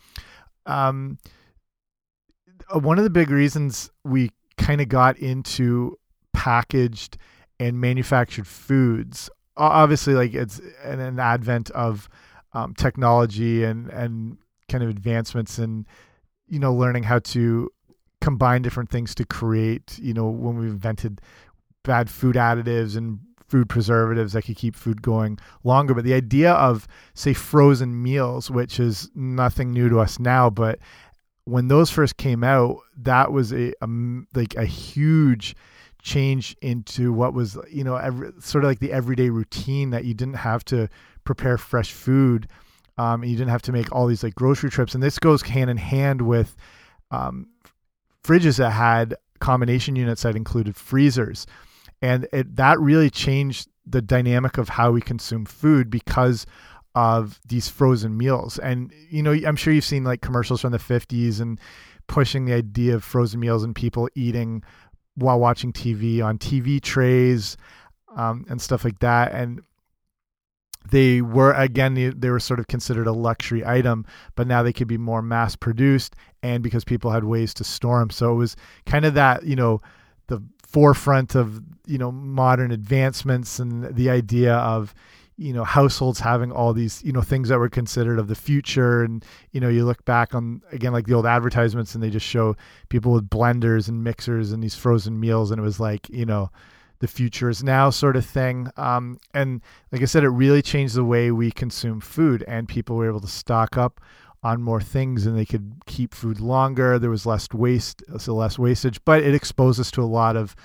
um, 0.66 1.18
uh, 2.74 2.78
one 2.78 2.98
of 2.98 3.04
the 3.04 3.10
big 3.10 3.30
reasons 3.30 3.90
we 4.04 4.30
kind 4.60 4.80
of 4.80 4.88
got 4.88 5.18
into 5.18 5.98
packaged 6.32 7.16
and 7.58 7.80
manufactured 7.80 8.46
foods, 8.46 9.28
obviously, 9.56 10.14
like 10.14 10.34
it's 10.34 10.60
an, 10.84 11.00
an 11.00 11.18
advent 11.18 11.70
of 11.70 12.08
um, 12.52 12.74
technology 12.74 13.64
and 13.64 13.88
and 13.90 14.38
kind 14.68 14.84
of 14.84 14.90
advancements 14.90 15.58
in 15.58 15.86
you 16.46 16.58
know 16.58 16.72
learning 16.72 17.02
how 17.02 17.18
to 17.18 17.70
combine 18.20 18.62
different 18.62 18.90
things 18.90 19.14
to 19.14 19.24
create 19.24 19.98
you 19.98 20.12
know 20.14 20.28
when 20.28 20.58
we've 20.58 20.70
invented 20.70 21.20
bad 21.84 22.10
food 22.10 22.36
additives 22.36 22.96
and 22.96 23.18
food 23.48 23.68
preservatives 23.68 24.32
that 24.32 24.42
could 24.42 24.56
keep 24.56 24.76
food 24.76 25.02
going 25.02 25.36
longer. 25.64 25.92
But 25.92 26.04
the 26.04 26.14
idea 26.14 26.52
of 26.52 26.86
say 27.14 27.34
frozen 27.34 28.00
meals 28.02 28.50
which 28.50 28.78
is 28.78 29.10
nothing 29.14 29.72
new 29.72 29.88
to 29.88 30.00
us 30.00 30.18
now 30.18 30.50
but 30.50 30.78
when 31.44 31.68
those 31.68 31.90
first 31.90 32.16
came 32.16 32.44
out 32.44 32.76
that 32.96 33.32
was 33.32 33.52
a, 33.52 33.72
a 33.80 33.88
like 34.34 34.54
a 34.56 34.64
huge 34.64 35.56
change 36.02 36.56
into 36.62 37.12
what 37.12 37.34
was 37.34 37.58
you 37.70 37.84
know 37.84 37.96
every, 37.96 38.30
sort 38.40 38.64
of 38.64 38.70
like 38.70 38.78
the 38.78 38.92
everyday 38.92 39.30
routine 39.30 39.90
that 39.90 40.04
you 40.04 40.14
didn't 40.14 40.34
have 40.34 40.64
to 40.64 40.88
prepare 41.24 41.58
fresh 41.58 41.92
food 41.92 42.48
um, 43.00 43.24
you 43.24 43.34
didn't 43.34 43.50
have 43.50 43.62
to 43.62 43.72
make 43.72 43.90
all 43.92 44.06
these 44.06 44.22
like 44.22 44.34
grocery 44.34 44.68
trips. 44.68 44.94
And 44.94 45.02
this 45.02 45.18
goes 45.18 45.40
hand 45.40 45.70
in 45.70 45.78
hand 45.78 46.20
with 46.20 46.54
um, 47.10 47.48
fridges 48.22 48.58
that 48.58 48.70
had 48.70 49.14
combination 49.38 49.96
units 49.96 50.22
that 50.22 50.36
included 50.36 50.76
freezers. 50.76 51.46
And 52.02 52.28
it, 52.30 52.56
that 52.56 52.78
really 52.78 53.08
changed 53.08 53.68
the 53.86 54.02
dynamic 54.02 54.58
of 54.58 54.68
how 54.68 54.90
we 54.92 55.00
consume 55.00 55.46
food 55.46 55.88
because 55.88 56.44
of 56.94 57.40
these 57.46 57.68
frozen 57.68 58.16
meals. 58.16 58.58
And, 58.58 58.92
you 59.10 59.22
know, 59.22 59.32
I'm 59.32 59.56
sure 59.56 59.72
you've 59.72 59.84
seen 59.84 60.04
like 60.04 60.20
commercials 60.20 60.60
from 60.60 60.72
the 60.72 60.78
50s 60.78 61.40
and 61.40 61.60
pushing 62.06 62.44
the 62.44 62.54
idea 62.54 62.94
of 62.94 63.04
frozen 63.04 63.40
meals 63.40 63.62
and 63.62 63.74
people 63.74 64.08
eating 64.14 64.62
while 65.14 65.38
watching 65.38 65.72
TV 65.72 66.22
on 66.24 66.38
TV 66.38 66.80
trays 66.80 67.56
um, 68.16 68.44
and 68.48 68.60
stuff 68.60 68.84
like 68.84 68.98
that. 69.00 69.32
And 69.32 69.62
they 70.90 71.20
were 71.20 71.52
again 71.52 72.14
they 72.16 72.30
were 72.30 72.40
sort 72.40 72.58
of 72.58 72.66
considered 72.66 73.06
a 73.06 73.12
luxury 73.12 73.64
item 73.66 74.06
but 74.34 74.46
now 74.46 74.62
they 74.62 74.72
could 74.72 74.88
be 74.88 74.96
more 74.96 75.20
mass 75.20 75.54
produced 75.54 76.16
and 76.42 76.62
because 76.62 76.84
people 76.84 77.10
had 77.10 77.22
ways 77.22 77.52
to 77.52 77.62
store 77.62 77.98
them 77.98 78.08
so 78.08 78.32
it 78.32 78.36
was 78.36 78.56
kind 78.86 79.04
of 79.04 79.12
that 79.12 79.44
you 79.44 79.54
know 79.54 79.78
the 80.28 80.42
forefront 80.66 81.34
of 81.34 81.60
you 81.86 81.98
know 81.98 82.10
modern 82.10 82.70
advancements 82.70 83.58
and 83.58 83.94
the 83.94 84.08
idea 84.08 84.54
of 84.54 84.94
you 85.40 85.54
know 85.54 85.64
households 85.64 86.20
having 86.20 86.52
all 86.52 86.74
these 86.74 87.02
you 87.02 87.12
know 87.12 87.22
things 87.22 87.48
that 87.48 87.58
were 87.58 87.68
considered 87.68 88.18
of 88.18 88.28
the 88.28 88.34
future 88.34 89.02
and 89.02 89.24
you 89.52 89.60
know 89.60 89.70
you 89.70 89.86
look 89.86 90.04
back 90.04 90.34
on 90.34 90.60
again 90.70 90.92
like 90.92 91.06
the 91.06 91.14
old 91.14 91.24
advertisements 91.24 91.94
and 91.94 92.04
they 92.04 92.10
just 92.10 92.26
show 92.26 92.54
people 92.90 93.12
with 93.12 93.28
blenders 93.30 93.88
and 93.88 94.04
mixers 94.04 94.52
and 94.52 94.62
these 94.62 94.74
frozen 94.74 95.18
meals 95.18 95.50
and 95.50 95.58
it 95.58 95.62
was 95.62 95.80
like 95.80 96.08
you 96.10 96.26
know 96.26 96.50
the 96.98 97.08
future 97.08 97.48
is 97.48 97.64
now 97.64 97.88
sort 97.88 98.14
of 98.14 98.26
thing. 98.26 98.68
Um, 98.76 99.18
and 99.32 99.62
like 99.90 100.02
I 100.02 100.04
said, 100.04 100.22
it 100.22 100.28
really 100.28 100.60
changed 100.60 100.94
the 100.94 101.02
way 101.02 101.30
we 101.30 101.50
consume 101.50 101.98
food, 101.98 102.44
and 102.46 102.68
people 102.68 102.94
were 102.94 103.08
able 103.08 103.20
to 103.20 103.26
stock 103.26 103.78
up 103.78 104.02
on 104.42 104.62
more 104.62 104.80
things 104.80 105.26
and 105.26 105.36
they 105.36 105.44
could 105.44 105.72
keep 105.86 106.14
food 106.14 106.40
longer. 106.40 106.98
There 106.98 107.10
was 107.10 107.26
less 107.26 107.48
waste, 107.52 108.02
so 108.18 108.34
less 108.34 108.58
wastage, 108.58 109.00
but 109.04 109.22
it 109.22 109.34
exposed 109.34 109.80
us 109.80 109.90
to 109.92 110.02
a 110.02 110.04
lot 110.04 110.36
of 110.36 110.56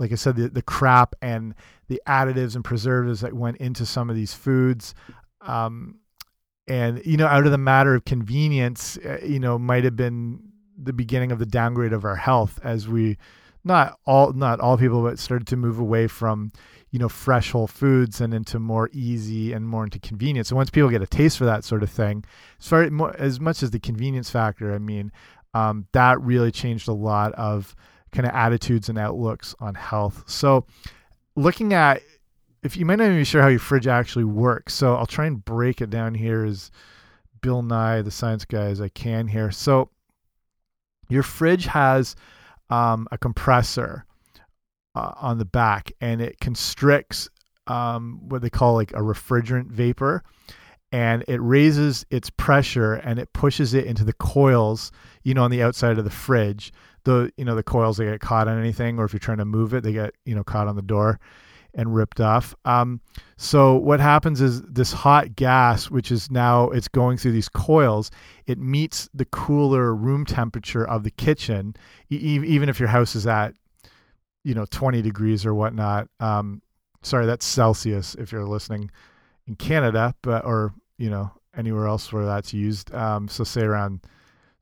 like 0.00 0.12
I 0.12 0.14
said, 0.14 0.34
the, 0.34 0.48
the 0.48 0.62
crap 0.62 1.14
and 1.20 1.54
the 1.88 2.00
additives 2.08 2.54
and 2.54 2.64
preservatives 2.64 3.20
that 3.20 3.34
went 3.34 3.58
into 3.58 3.84
some 3.84 4.08
of 4.08 4.16
these 4.16 4.32
foods. 4.32 4.94
Um, 5.42 5.96
and, 6.66 7.02
you 7.04 7.18
know, 7.18 7.26
out 7.26 7.44
of 7.44 7.52
the 7.52 7.58
matter 7.58 7.94
of 7.94 8.06
convenience, 8.06 8.96
uh, 9.04 9.18
you 9.22 9.38
know, 9.38 9.58
might 9.58 9.84
have 9.84 9.96
been 9.96 10.40
the 10.82 10.94
beginning 10.94 11.32
of 11.32 11.38
the 11.38 11.46
downgrade 11.46 11.92
of 11.92 12.06
our 12.06 12.16
health 12.16 12.58
as 12.64 12.88
we, 12.88 13.18
not 13.62 13.98
all, 14.06 14.32
not 14.32 14.58
all 14.58 14.78
people, 14.78 15.02
but 15.02 15.18
started 15.18 15.46
to 15.48 15.56
move 15.56 15.78
away 15.78 16.06
from, 16.06 16.50
you 16.90 16.98
know, 16.98 17.08
fresh 17.08 17.50
whole 17.50 17.66
foods 17.66 18.22
and 18.22 18.32
into 18.32 18.58
more 18.58 18.88
easy 18.94 19.52
and 19.52 19.68
more 19.68 19.84
into 19.84 19.98
convenience. 19.98 20.50
And 20.50 20.56
once 20.56 20.70
people 20.70 20.88
get 20.88 21.02
a 21.02 21.06
taste 21.06 21.36
for 21.36 21.44
that 21.44 21.62
sort 21.62 21.82
of 21.82 21.90
thing, 21.90 22.24
as 22.58 22.68
far 22.68 22.84
as 23.18 23.38
much 23.38 23.62
as 23.62 23.70
the 23.70 23.78
convenience 23.78 24.30
factor, 24.30 24.72
I 24.72 24.78
mean, 24.78 25.12
um, 25.52 25.88
that 25.92 26.18
really 26.22 26.50
changed 26.50 26.88
a 26.88 26.94
lot 26.94 27.34
of 27.34 27.76
kind 28.12 28.26
of 28.26 28.34
attitudes 28.34 28.88
and 28.88 28.98
outlooks 28.98 29.54
on 29.60 29.74
health. 29.74 30.24
So, 30.26 30.66
looking 31.36 31.72
at 31.72 32.02
if 32.62 32.76
you 32.76 32.84
might 32.84 32.96
not 32.96 33.06
even 33.06 33.16
be 33.16 33.24
sure 33.24 33.40
how 33.40 33.48
your 33.48 33.58
fridge 33.58 33.86
actually 33.86 34.24
works, 34.24 34.74
so 34.74 34.94
I'll 34.94 35.06
try 35.06 35.26
and 35.26 35.42
break 35.42 35.80
it 35.80 35.88
down 35.88 36.14
here 36.14 36.44
as 36.44 36.70
Bill 37.40 37.62
Nye, 37.62 38.02
the 38.02 38.10
science 38.10 38.44
guy, 38.44 38.66
as 38.66 38.80
I 38.80 38.88
can 38.88 39.28
here. 39.28 39.50
So, 39.50 39.90
your 41.08 41.22
fridge 41.22 41.66
has 41.66 42.16
um, 42.68 43.08
a 43.10 43.18
compressor 43.18 44.04
uh, 44.94 45.12
on 45.16 45.38
the 45.38 45.44
back, 45.44 45.92
and 46.00 46.20
it 46.20 46.38
constricts 46.40 47.28
um, 47.66 48.20
what 48.28 48.42
they 48.42 48.50
call 48.50 48.74
like 48.74 48.92
a 48.92 49.00
refrigerant 49.00 49.70
vapor 49.70 50.22
and 50.92 51.24
it 51.28 51.38
raises 51.38 52.04
its 52.10 52.30
pressure 52.30 52.94
and 52.94 53.18
it 53.18 53.32
pushes 53.32 53.74
it 53.74 53.84
into 53.84 54.04
the 54.04 54.12
coils, 54.12 54.90
you 55.22 55.34
know, 55.34 55.44
on 55.44 55.50
the 55.50 55.62
outside 55.62 55.98
of 55.98 56.04
the 56.04 56.10
fridge. 56.10 56.72
The 57.04 57.32
you 57.36 57.44
know 57.44 57.54
the 57.54 57.62
coils 57.62 57.96
they 57.96 58.04
get 58.04 58.20
caught 58.20 58.48
on 58.48 58.58
anything, 58.58 58.98
or 58.98 59.04
if 59.04 59.12
you're 59.12 59.20
trying 59.20 59.38
to 59.38 59.44
move 59.44 59.74
it, 59.74 59.82
they 59.82 59.92
get 59.92 60.14
you 60.24 60.34
know 60.34 60.44
caught 60.44 60.68
on 60.68 60.76
the 60.76 60.82
door 60.82 61.18
and 61.74 61.94
ripped 61.94 62.20
off. 62.20 62.54
Um, 62.64 63.00
so 63.36 63.76
what 63.76 64.00
happens 64.00 64.40
is 64.40 64.62
this 64.62 64.92
hot 64.92 65.36
gas, 65.36 65.90
which 65.90 66.10
is 66.10 66.30
now 66.30 66.70
it's 66.70 66.88
going 66.88 67.16
through 67.16 67.32
these 67.32 67.48
coils, 67.48 68.10
it 68.46 68.58
meets 68.58 69.08
the 69.14 69.24
cooler 69.26 69.94
room 69.94 70.24
temperature 70.24 70.86
of 70.86 71.04
the 71.04 71.10
kitchen, 71.10 71.74
e 72.10 72.16
even 72.16 72.68
if 72.68 72.80
your 72.80 72.88
house 72.88 73.14
is 73.14 73.26
at 73.26 73.54
you 74.44 74.54
know 74.54 74.66
20 74.66 75.02
degrees 75.02 75.46
or 75.46 75.54
whatnot. 75.54 76.08
Um, 76.18 76.62
sorry, 77.02 77.26
that's 77.26 77.46
Celsius 77.46 78.14
if 78.16 78.32
you're 78.32 78.44
listening 78.44 78.90
in 79.46 79.56
Canada, 79.56 80.14
but 80.22 80.44
or 80.44 80.74
you 80.98 81.10
know 81.10 81.30
anywhere 81.56 81.86
else 81.86 82.12
where 82.12 82.24
that's 82.24 82.52
used. 82.52 82.92
Um, 82.94 83.28
so 83.28 83.44
say 83.44 83.62
around 83.62 84.00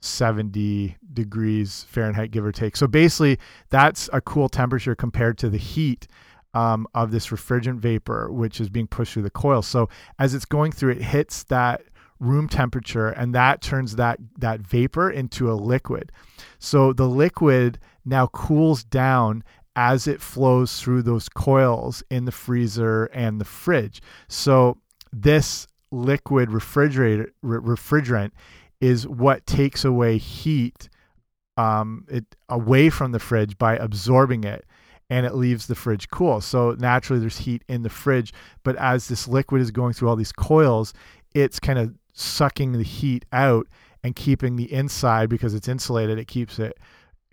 70 0.01 0.97
degrees 1.13 1.85
Fahrenheit, 1.89 2.31
give 2.31 2.45
or 2.45 2.53
take. 2.53 2.77
So 2.77 2.87
basically, 2.87 3.39
that's 3.71 4.09
a 4.13 4.21
cool 4.21 4.49
temperature 4.49 4.95
compared 4.95 5.39
to 5.39 5.49
the 5.49 5.59
heat 5.59 6.07
um, 6.55 6.87
of 6.95 7.11
this 7.11 7.29
refrigerant 7.29 7.79
vapor, 7.79 8.33
which 8.33 8.61
is 8.61 8.69
being 8.69 8.87
pushed 8.87 9.15
through 9.15 9.23
the 9.23 9.31
coil. 9.31 9.63
So 9.63 9.89
as 10.19 10.35
it's 10.35 10.45
going 10.45 10.73
through, 10.73 10.93
it 10.93 11.03
hits 11.03 11.45
that 11.45 11.83
room 12.21 12.49
temperature, 12.49 13.09
and 13.09 13.35
that 13.35 13.61
turns 13.61 13.97
that 13.97 14.19
that 14.39 14.61
vapor 14.61 15.11
into 15.11 15.51
a 15.51 15.55
liquid. 15.55 16.11
So 16.59 16.93
the 16.93 17.09
liquid 17.09 17.79
now 18.05 18.27
cools 18.29 18.83
down 18.85 19.45
as 19.77 20.09
it 20.09 20.21
flows 20.21 20.81
through 20.81 21.03
those 21.03 21.29
coils 21.29 22.03
in 22.11 22.25
the 22.25 22.33
freezer 22.33 23.05
and 23.07 23.41
the 23.41 23.45
fridge. 23.45 24.03
So 24.27 24.79
this 25.13 25.67
liquid 25.91 26.51
refrigerator 26.51 27.33
re 27.43 27.59
refrigerant 27.59 28.33
is 28.81 29.07
what 29.07 29.47
takes 29.47 29.85
away 29.85 30.19
heat 30.19 30.89
um, 31.57 32.07
it 32.09 32.25
away 32.49 32.89
from 32.89 33.13
the 33.13 33.19
fridge 33.19 33.59
by 33.59 33.77
absorbing 33.77 34.45
it 34.45 34.65
and 35.11 35.27
it 35.27 35.35
leaves 35.35 35.67
the 35.67 35.75
fridge 35.75 36.09
cool. 36.11 36.41
So 36.41 36.73
naturally 36.79 37.21
there's 37.21 37.39
heat 37.39 37.65
in 37.69 37.83
the 37.83 37.91
fridge, 37.91 38.33
but 38.63 38.77
as 38.77 39.09
this 39.09 39.27
liquid 39.27 39.61
is 39.61 39.71
going 39.71 39.95
through 39.95 40.09
all 40.09 40.17
these 40.17 40.33
coils, 40.33 40.93
it's 41.35 41.59
kind 41.59 41.79
of 41.79 41.95
sucking 42.13 42.73
the 42.73 42.85
heat 42.85 43.25
out 43.33 43.67
and 44.05 44.15
keeping 44.15 44.57
the 44.57 44.73
inside 44.73 45.29
because 45.29 45.55
it's 45.55 45.69
insulated, 45.69 46.19
it 46.19 46.29
keeps 46.29 46.59
it 46.59 46.79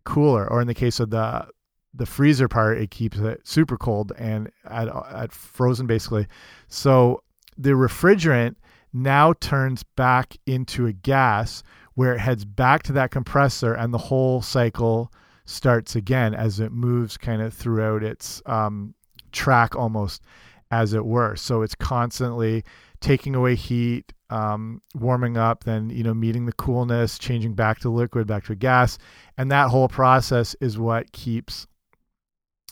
cooler. 0.05 0.49
Or 0.49 0.61
in 0.61 0.67
the 0.67 0.73
case 0.73 0.99
of 0.99 1.09
the 1.09 1.47
the 1.93 2.05
freezer 2.05 2.49
part, 2.49 2.77
it 2.77 2.91
keeps 2.91 3.17
it 3.19 3.39
super 3.47 3.77
cold 3.77 4.11
and 4.17 4.51
at, 4.65 4.89
at 5.13 5.31
frozen 5.31 5.87
basically. 5.87 6.27
So 6.67 7.23
the 7.57 7.71
refrigerant 7.71 8.55
now 8.95 9.33
turns 9.33 9.83
back 9.83 10.37
into 10.45 10.87
a 10.87 10.93
gas 10.93 11.61
where 11.95 12.13
it 12.13 12.19
heads 12.19 12.45
back 12.45 12.83
to 12.83 12.93
that 12.93 13.11
compressor 13.11 13.73
and 13.73 13.93
the 13.93 13.97
whole 13.97 14.41
cycle 14.41 15.11
starts 15.45 15.95
again 15.95 16.33
as 16.33 16.59
it 16.59 16.71
moves 16.71 17.17
kind 17.17 17.41
of 17.41 17.53
throughout 17.53 18.03
its 18.03 18.41
um, 18.45 18.93
track 19.31 19.75
almost 19.75 20.23
as 20.71 20.93
it 20.93 21.05
were. 21.05 21.35
So 21.35 21.61
it's 21.61 21.75
constantly 21.75 22.63
taking 23.01 23.35
away 23.35 23.55
heat, 23.55 24.13
um, 24.29 24.81
warming 24.95 25.37
up, 25.37 25.65
then 25.65 25.89
you 25.89 26.03
know 26.03 26.13
meeting 26.13 26.45
the 26.45 26.53
coolness, 26.53 27.19
changing 27.19 27.53
back 27.53 27.79
to 27.79 27.89
liquid, 27.89 28.27
back 28.27 28.45
to 28.45 28.53
a 28.53 28.55
gas, 28.55 28.97
and 29.37 29.51
that 29.51 29.69
whole 29.69 29.87
process 29.87 30.55
is 30.61 30.79
what 30.79 31.11
keeps 31.11 31.67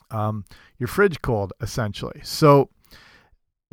um, 0.09 0.45
your 0.79 0.87
fridge 0.87 1.21
cold 1.21 1.53
essentially. 1.61 2.21
So, 2.23 2.69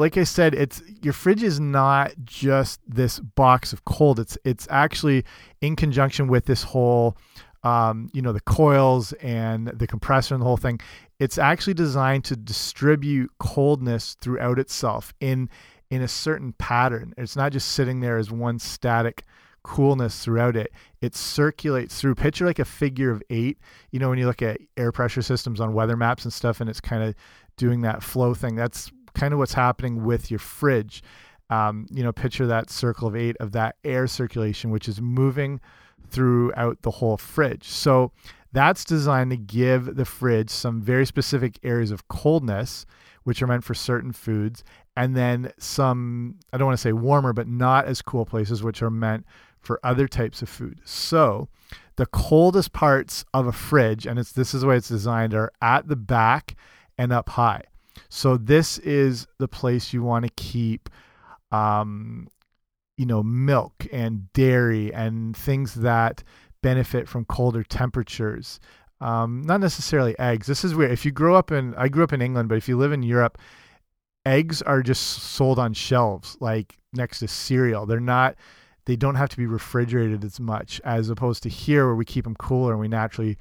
like 0.00 0.16
I 0.16 0.24
said, 0.24 0.54
it's 0.54 0.82
your 1.02 1.12
fridge 1.12 1.42
is 1.42 1.60
not 1.60 2.12
just 2.24 2.80
this 2.88 3.20
box 3.20 3.72
of 3.72 3.84
cold. 3.84 4.18
It's 4.18 4.38
it's 4.44 4.66
actually 4.70 5.24
in 5.60 5.76
conjunction 5.76 6.26
with 6.26 6.46
this 6.46 6.62
whole, 6.62 7.16
um, 7.62 8.08
you 8.14 8.22
know, 8.22 8.32
the 8.32 8.40
coils 8.40 9.12
and 9.14 9.68
the 9.68 9.86
compressor 9.86 10.34
and 10.34 10.40
the 10.40 10.46
whole 10.46 10.56
thing. 10.56 10.80
It's 11.18 11.36
actually 11.36 11.74
designed 11.74 12.24
to 12.24 12.36
distribute 12.36 13.30
coldness 13.38 14.16
throughout 14.20 14.58
itself 14.58 15.12
in 15.20 15.50
in 15.90 16.00
a 16.00 16.08
certain 16.08 16.54
pattern. 16.54 17.12
It's 17.18 17.36
not 17.36 17.52
just 17.52 17.68
sitting 17.68 18.00
there 18.00 18.16
as 18.16 18.30
one 18.30 18.58
static 18.58 19.24
coolness 19.62 20.24
throughout 20.24 20.56
it. 20.56 20.72
It 21.02 21.14
circulates 21.14 22.00
through. 22.00 22.14
Picture 22.14 22.46
like 22.46 22.58
a 22.58 22.64
figure 22.64 23.10
of 23.10 23.22
eight. 23.28 23.58
You 23.90 23.98
know, 23.98 24.08
when 24.08 24.18
you 24.18 24.26
look 24.26 24.40
at 24.40 24.60
air 24.78 24.92
pressure 24.92 25.20
systems 25.20 25.60
on 25.60 25.74
weather 25.74 25.96
maps 25.96 26.24
and 26.24 26.32
stuff, 26.32 26.62
and 26.62 26.70
it's 26.70 26.80
kind 26.80 27.02
of 27.02 27.14
doing 27.56 27.82
that 27.82 28.02
flow 28.02 28.32
thing. 28.32 28.56
That's 28.56 28.90
kind 29.20 29.34
of 29.34 29.38
what's 29.38 29.52
happening 29.52 30.02
with 30.02 30.30
your 30.30 30.38
fridge. 30.40 31.02
Um, 31.50 31.86
you 31.90 32.02
know, 32.02 32.12
picture 32.12 32.46
that 32.46 32.70
circle 32.70 33.08
of 33.08 33.16
eight 33.16 33.36
of 33.38 33.52
that 33.52 33.76
air 33.84 34.06
circulation, 34.06 34.70
which 34.70 34.88
is 34.88 35.00
moving 35.00 35.60
throughout 36.08 36.82
the 36.82 36.90
whole 36.90 37.16
fridge. 37.16 37.64
So 37.64 38.12
that's 38.52 38.84
designed 38.84 39.30
to 39.32 39.36
give 39.36 39.96
the 39.96 40.04
fridge 40.04 40.48
some 40.48 40.80
very 40.80 41.04
specific 41.04 41.58
areas 41.62 41.90
of 41.90 42.08
coldness, 42.08 42.86
which 43.24 43.42
are 43.42 43.46
meant 43.46 43.64
for 43.64 43.74
certain 43.74 44.12
foods, 44.12 44.64
and 44.96 45.16
then 45.16 45.52
some, 45.58 46.36
I 46.52 46.56
don't 46.56 46.66
want 46.66 46.78
to 46.78 46.82
say 46.82 46.92
warmer, 46.92 47.32
but 47.32 47.46
not 47.46 47.86
as 47.86 48.02
cool 48.02 48.24
places, 48.24 48.62
which 48.62 48.82
are 48.82 48.90
meant 48.90 49.26
for 49.60 49.78
other 49.84 50.08
types 50.08 50.42
of 50.42 50.48
food. 50.48 50.80
So 50.84 51.48
the 51.96 52.06
coldest 52.06 52.72
parts 52.72 53.24
of 53.34 53.46
a 53.46 53.52
fridge, 53.52 54.06
and 54.06 54.18
it's 54.18 54.32
this 54.32 54.54
is 54.54 54.62
the 54.62 54.68
way 54.68 54.76
it's 54.76 54.88
designed, 54.88 55.34
are 55.34 55.52
at 55.60 55.88
the 55.88 55.96
back 55.96 56.54
and 56.96 57.12
up 57.12 57.30
high. 57.30 57.62
So 58.08 58.36
this 58.36 58.78
is 58.78 59.26
the 59.38 59.48
place 59.48 59.92
you 59.92 60.02
want 60.02 60.24
to 60.24 60.32
keep 60.36 60.88
um, 61.52 62.28
you 62.96 63.06
know, 63.06 63.22
milk 63.22 63.86
and 63.92 64.30
dairy 64.34 64.92
and 64.92 65.36
things 65.36 65.74
that 65.76 66.22
benefit 66.62 67.08
from 67.08 67.24
colder 67.24 67.62
temperatures. 67.64 68.60
Um, 69.00 69.40
not 69.42 69.60
necessarily 69.60 70.18
eggs. 70.18 70.46
This 70.46 70.64
is 70.64 70.74
weird. 70.74 70.90
If 70.90 71.06
you 71.06 71.10
grow 71.10 71.34
up 71.34 71.50
in, 71.50 71.74
I 71.76 71.88
grew 71.88 72.04
up 72.04 72.12
in 72.12 72.20
England, 72.20 72.50
but 72.50 72.58
if 72.58 72.68
you 72.68 72.76
live 72.76 72.92
in 72.92 73.02
Europe, 73.02 73.38
eggs 74.26 74.60
are 74.60 74.82
just 74.82 75.02
sold 75.02 75.58
on 75.58 75.72
shelves, 75.72 76.36
like 76.40 76.76
next 76.92 77.20
to 77.20 77.28
cereal. 77.28 77.86
They're 77.86 78.00
not 78.00 78.36
they 78.84 78.96
don't 78.96 79.14
have 79.14 79.28
to 79.28 79.36
be 79.36 79.46
refrigerated 79.46 80.24
as 80.24 80.40
much 80.40 80.80
as 80.84 81.10
opposed 81.10 81.42
to 81.44 81.48
here 81.48 81.86
where 81.86 81.94
we 81.94 82.04
keep 82.04 82.24
them 82.24 82.34
cooler 82.34 82.72
and 82.72 82.80
we 82.80 82.88
naturally 82.88 83.38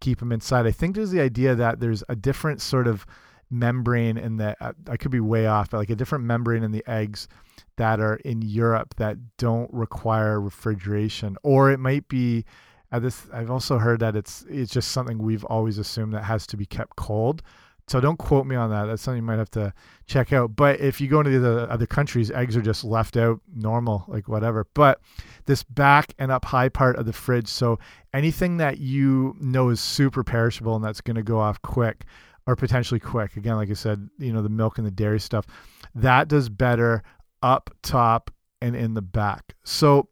keep 0.00 0.18
them 0.18 0.32
inside. 0.32 0.66
I 0.66 0.72
think 0.72 0.94
there's 0.94 1.10
the 1.10 1.20
idea 1.20 1.54
that 1.54 1.80
there's 1.80 2.02
a 2.08 2.16
different 2.16 2.60
sort 2.60 2.86
of 2.86 3.06
membrane 3.50 4.16
in 4.16 4.36
the 4.36 4.56
I 4.88 4.96
could 4.96 5.10
be 5.10 5.20
way 5.20 5.46
off, 5.46 5.70
but 5.70 5.78
like 5.78 5.90
a 5.90 5.96
different 5.96 6.24
membrane 6.24 6.62
in 6.62 6.72
the 6.72 6.84
eggs 6.86 7.28
that 7.76 8.00
are 8.00 8.16
in 8.16 8.42
Europe 8.42 8.94
that 8.96 9.16
don't 9.36 9.72
require 9.72 10.40
refrigeration, 10.40 11.36
or 11.42 11.70
it 11.70 11.78
might 11.78 12.08
be. 12.08 12.44
Uh, 12.92 12.98
this 12.98 13.28
I've 13.32 13.50
also 13.50 13.78
heard 13.78 14.00
that 14.00 14.16
it's 14.16 14.44
it's 14.48 14.72
just 14.72 14.90
something 14.90 15.18
we've 15.18 15.44
always 15.44 15.78
assumed 15.78 16.12
that 16.14 16.24
has 16.24 16.46
to 16.48 16.56
be 16.56 16.66
kept 16.66 16.96
cold. 16.96 17.42
So 17.90 18.00
don't 18.00 18.18
quote 18.18 18.46
me 18.46 18.54
on 18.54 18.70
that. 18.70 18.84
That's 18.84 19.02
something 19.02 19.20
you 19.20 19.26
might 19.26 19.40
have 19.40 19.50
to 19.52 19.74
check 20.06 20.32
out. 20.32 20.54
But 20.54 20.78
if 20.78 21.00
you 21.00 21.08
go 21.08 21.20
into 21.20 21.40
the 21.40 21.68
other 21.68 21.86
countries, 21.86 22.30
eggs 22.30 22.56
are 22.56 22.62
just 22.62 22.84
left 22.84 23.16
out 23.16 23.40
normal, 23.52 24.04
like 24.06 24.28
whatever. 24.28 24.68
But 24.74 25.00
this 25.46 25.64
back 25.64 26.14
and 26.16 26.30
up 26.30 26.44
high 26.44 26.68
part 26.68 26.94
of 26.94 27.06
the 27.06 27.12
fridge, 27.12 27.48
so 27.48 27.80
anything 28.14 28.58
that 28.58 28.78
you 28.78 29.34
know 29.40 29.70
is 29.70 29.80
super 29.80 30.22
perishable 30.22 30.76
and 30.76 30.84
that's 30.84 31.00
going 31.00 31.16
to 31.16 31.24
go 31.24 31.40
off 31.40 31.60
quick 31.62 32.04
or 32.46 32.56
potentially 32.56 33.00
quick, 33.00 33.36
again, 33.36 33.56
like 33.56 33.70
I 33.70 33.74
said, 33.74 34.08
you 34.18 34.32
know, 34.32 34.42
the 34.42 34.48
milk 34.48 34.78
and 34.78 34.86
the 34.86 34.90
dairy 34.90 35.20
stuff, 35.20 35.46
that 35.94 36.28
does 36.28 36.48
better 36.48 37.02
up 37.42 37.70
top 37.82 38.30
and 38.60 38.74
in 38.76 38.94
the 38.94 39.02
back. 39.02 39.54
So 39.64 40.08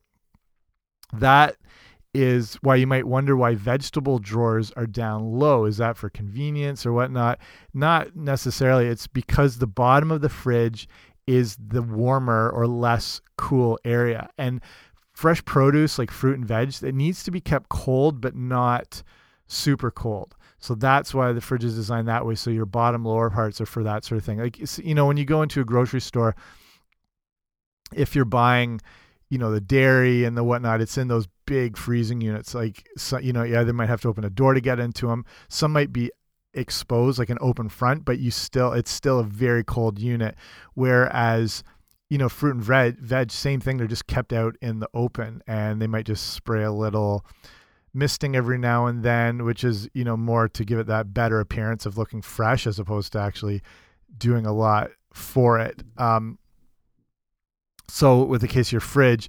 that 1.12 1.56
is 2.14 2.54
why 2.62 2.74
you 2.76 2.86
might 2.86 3.06
wonder 3.06 3.36
why 3.36 3.54
vegetable 3.54 4.18
drawers 4.18 4.72
are 4.72 4.86
down 4.86 5.24
low. 5.24 5.64
Is 5.64 5.76
that 5.76 5.96
for 5.96 6.08
convenience 6.08 6.86
or 6.86 6.92
whatnot? 6.92 7.38
Not 7.74 8.16
necessarily. 8.16 8.86
It's 8.86 9.06
because 9.06 9.58
the 9.58 9.66
bottom 9.66 10.10
of 10.10 10.20
the 10.20 10.28
fridge 10.28 10.88
is 11.26 11.56
the 11.56 11.82
warmer 11.82 12.50
or 12.50 12.66
less 12.66 13.20
cool 13.36 13.78
area. 13.84 14.30
And 14.38 14.62
fresh 15.12 15.44
produce 15.44 15.98
like 15.98 16.10
fruit 16.10 16.38
and 16.38 16.46
veg, 16.48 16.74
it 16.82 16.94
needs 16.94 17.22
to 17.24 17.30
be 17.30 17.40
kept 17.40 17.68
cold, 17.68 18.20
but 18.20 18.34
not 18.34 19.02
super 19.46 19.90
cold. 19.90 20.34
So 20.58 20.74
that's 20.74 21.14
why 21.14 21.32
the 21.32 21.40
fridge 21.40 21.64
is 21.64 21.74
designed 21.74 22.08
that 22.08 22.26
way. 22.26 22.34
So 22.34 22.50
your 22.50 22.66
bottom 22.66 23.04
lower 23.04 23.30
parts 23.30 23.60
are 23.60 23.66
for 23.66 23.82
that 23.84 24.04
sort 24.04 24.18
of 24.18 24.24
thing. 24.24 24.38
Like, 24.38 24.58
you 24.78 24.94
know, 24.94 25.06
when 25.06 25.16
you 25.16 25.24
go 25.24 25.42
into 25.42 25.60
a 25.60 25.64
grocery 25.64 26.00
store, 26.00 26.34
if 27.94 28.14
you're 28.14 28.24
buying, 28.24 28.80
you 29.30 29.38
know, 29.38 29.50
the 29.50 29.60
dairy 29.60 30.24
and 30.24 30.36
the 30.36 30.44
whatnot, 30.44 30.80
it's 30.80 30.98
in 30.98 31.08
those 31.08 31.28
big 31.46 31.76
freezing 31.76 32.20
units. 32.20 32.54
Like, 32.54 32.86
so, 32.96 33.18
you 33.18 33.32
know, 33.32 33.44
you 33.44 33.58
either 33.58 33.72
might 33.72 33.88
have 33.88 34.00
to 34.02 34.08
open 34.08 34.24
a 34.24 34.30
door 34.30 34.54
to 34.54 34.60
get 34.60 34.80
into 34.80 35.06
them. 35.06 35.24
Some 35.48 35.72
might 35.72 35.92
be 35.92 36.10
exposed, 36.54 37.18
like 37.18 37.30
an 37.30 37.38
open 37.40 37.68
front, 37.68 38.04
but 38.04 38.18
you 38.18 38.30
still, 38.30 38.72
it's 38.72 38.90
still 38.90 39.20
a 39.20 39.24
very 39.24 39.62
cold 39.62 39.98
unit. 39.98 40.34
Whereas, 40.74 41.62
you 42.10 42.18
know, 42.18 42.28
fruit 42.28 42.56
and 42.56 42.64
veg, 42.64 42.98
veg, 42.98 43.30
same 43.30 43.60
thing. 43.60 43.76
They're 43.76 43.86
just 43.86 44.06
kept 44.06 44.32
out 44.32 44.56
in 44.60 44.80
the 44.80 44.88
open, 44.92 45.42
and 45.46 45.80
they 45.80 45.86
might 45.86 46.06
just 46.06 46.32
spray 46.32 46.64
a 46.64 46.72
little 46.72 47.24
misting 47.94 48.36
every 48.36 48.58
now 48.58 48.86
and 48.86 49.02
then, 49.02 49.44
which 49.44 49.64
is 49.64 49.88
you 49.94 50.04
know 50.04 50.16
more 50.16 50.48
to 50.48 50.64
give 50.64 50.78
it 50.78 50.86
that 50.86 51.14
better 51.14 51.40
appearance 51.40 51.86
of 51.86 51.98
looking 51.98 52.22
fresh 52.22 52.66
as 52.66 52.78
opposed 52.78 53.12
to 53.12 53.18
actually 53.18 53.62
doing 54.16 54.46
a 54.46 54.52
lot 54.52 54.90
for 55.12 55.58
it. 55.58 55.82
Um, 55.96 56.38
so 57.88 58.22
with 58.22 58.40
the 58.40 58.48
case 58.48 58.68
of 58.68 58.72
your 58.72 58.80
fridge, 58.80 59.28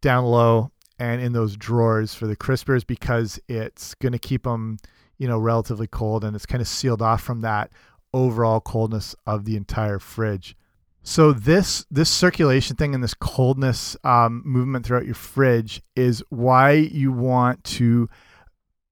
down 0.00 0.24
low 0.24 0.70
and 0.98 1.20
in 1.20 1.32
those 1.32 1.56
drawers 1.56 2.14
for 2.14 2.26
the 2.26 2.36
crispers 2.36 2.86
because 2.86 3.38
it's 3.48 3.94
going 3.94 4.12
to 4.12 4.18
keep 4.18 4.42
them 4.42 4.78
you 5.18 5.28
know 5.28 5.38
relatively 5.38 5.86
cold 5.86 6.24
and 6.24 6.34
it's 6.34 6.46
kind 6.46 6.60
of 6.60 6.68
sealed 6.68 7.02
off 7.02 7.22
from 7.22 7.40
that 7.42 7.70
overall 8.14 8.60
coldness 8.60 9.14
of 9.26 9.44
the 9.44 9.56
entire 9.56 9.98
fridge. 9.98 10.56
So 11.02 11.32
this 11.32 11.86
this 11.90 12.10
circulation 12.10 12.76
thing 12.76 12.94
and 12.94 13.02
this 13.02 13.14
coldness 13.14 13.96
um, 14.04 14.42
movement 14.44 14.84
throughout 14.84 15.06
your 15.06 15.14
fridge 15.14 15.82
is 15.96 16.22
why 16.28 16.72
you 16.72 17.12
want 17.12 17.64
to 17.64 18.08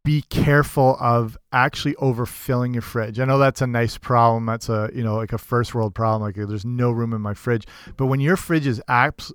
be 0.07 0.23
careful 0.23 0.97
of 1.01 1.37
actually 1.53 1.95
overfilling 1.95 2.73
your 2.73 2.81
fridge. 2.81 3.19
I 3.19 3.25
know 3.25 3.39
that's 3.39 3.61
a 3.61 3.67
nice 3.67 3.99
problem. 3.99 4.47
That's 4.47 4.69
a 4.69 4.89
you 4.95 5.03
know 5.03 5.17
like 5.17 5.33
a 5.33 5.39
first 5.39 5.75
world 5.75 5.95
problem. 5.95 6.23
Like 6.23 6.37
there's 6.37 6.65
no 6.65 6.91
room 6.91 7.13
in 7.13 7.21
my 7.21 7.35
fridge. 7.35 7.67
But 7.97 8.07
when 8.07 8.21
your 8.21 8.37
fridge 8.37 8.67
is 8.67 8.81
abs- 8.89 9.33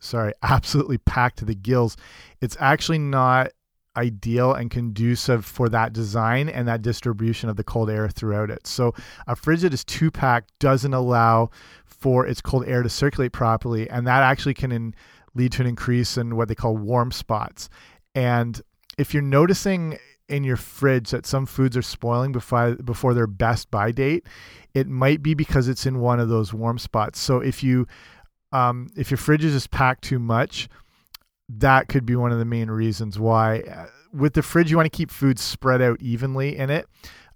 sorry 0.00 0.32
absolutely 0.42 0.98
packed 0.98 1.38
to 1.40 1.44
the 1.44 1.54
gills, 1.54 1.96
it's 2.40 2.56
actually 2.58 2.98
not 2.98 3.52
ideal 3.98 4.54
and 4.54 4.70
conducive 4.70 5.44
for 5.44 5.68
that 5.68 5.92
design 5.92 6.48
and 6.48 6.68
that 6.68 6.82
distribution 6.82 7.50
of 7.50 7.56
the 7.56 7.64
cold 7.64 7.90
air 7.90 8.08
throughout 8.08 8.50
it. 8.50 8.66
So 8.66 8.94
a 9.26 9.34
fridge 9.34 9.62
that 9.62 9.74
is 9.74 9.84
too 9.84 10.10
packed 10.10 10.52
doesn't 10.60 10.94
allow 10.94 11.50
for 11.98 12.26
its 12.26 12.40
cold 12.40 12.64
air 12.66 12.82
to 12.82 12.88
circulate 12.88 13.32
properly, 13.32 13.90
and 13.90 14.06
that 14.06 14.22
actually 14.22 14.54
can 14.54 14.72
in, 14.72 14.94
lead 15.34 15.52
to 15.52 15.62
an 15.62 15.68
increase 15.68 16.16
in 16.16 16.36
what 16.36 16.48
they 16.48 16.54
call 16.54 16.76
warm 16.76 17.10
spots. 17.10 17.68
And 18.14 18.60
if 18.96 19.12
you're 19.12 19.22
noticing 19.22 19.98
in 20.28 20.44
your 20.44 20.56
fridge 20.56 21.10
that 21.10 21.26
some 21.26 21.46
foods 21.46 21.76
are 21.76 21.82
spoiling 21.82 22.32
before 22.32 22.76
before 22.76 23.14
their 23.14 23.26
best 23.26 23.70
buy 23.70 23.90
date, 23.92 24.26
it 24.74 24.86
might 24.86 25.22
be 25.22 25.34
because 25.34 25.68
it's 25.68 25.86
in 25.86 26.00
one 26.00 26.20
of 26.20 26.28
those 26.28 26.52
warm 26.52 26.78
spots. 26.78 27.18
So 27.18 27.40
if 27.40 27.62
you 27.62 27.86
um, 28.52 28.88
if 28.96 29.10
your 29.10 29.18
fridge 29.18 29.44
is 29.44 29.52
just 29.52 29.70
packed 29.70 30.04
too 30.04 30.18
much, 30.18 30.68
that 31.48 31.88
could 31.88 32.06
be 32.06 32.16
one 32.16 32.32
of 32.32 32.38
the 32.38 32.44
main 32.44 32.70
reasons 32.70 33.18
why. 33.18 33.60
Uh, 33.60 33.86
with 34.12 34.34
the 34.34 34.42
fridge, 34.42 34.70
you 34.70 34.76
want 34.76 34.90
to 34.90 34.96
keep 34.96 35.10
food 35.10 35.38
spread 35.38 35.82
out 35.82 36.00
evenly 36.00 36.56
in 36.56 36.70
it. 36.70 36.86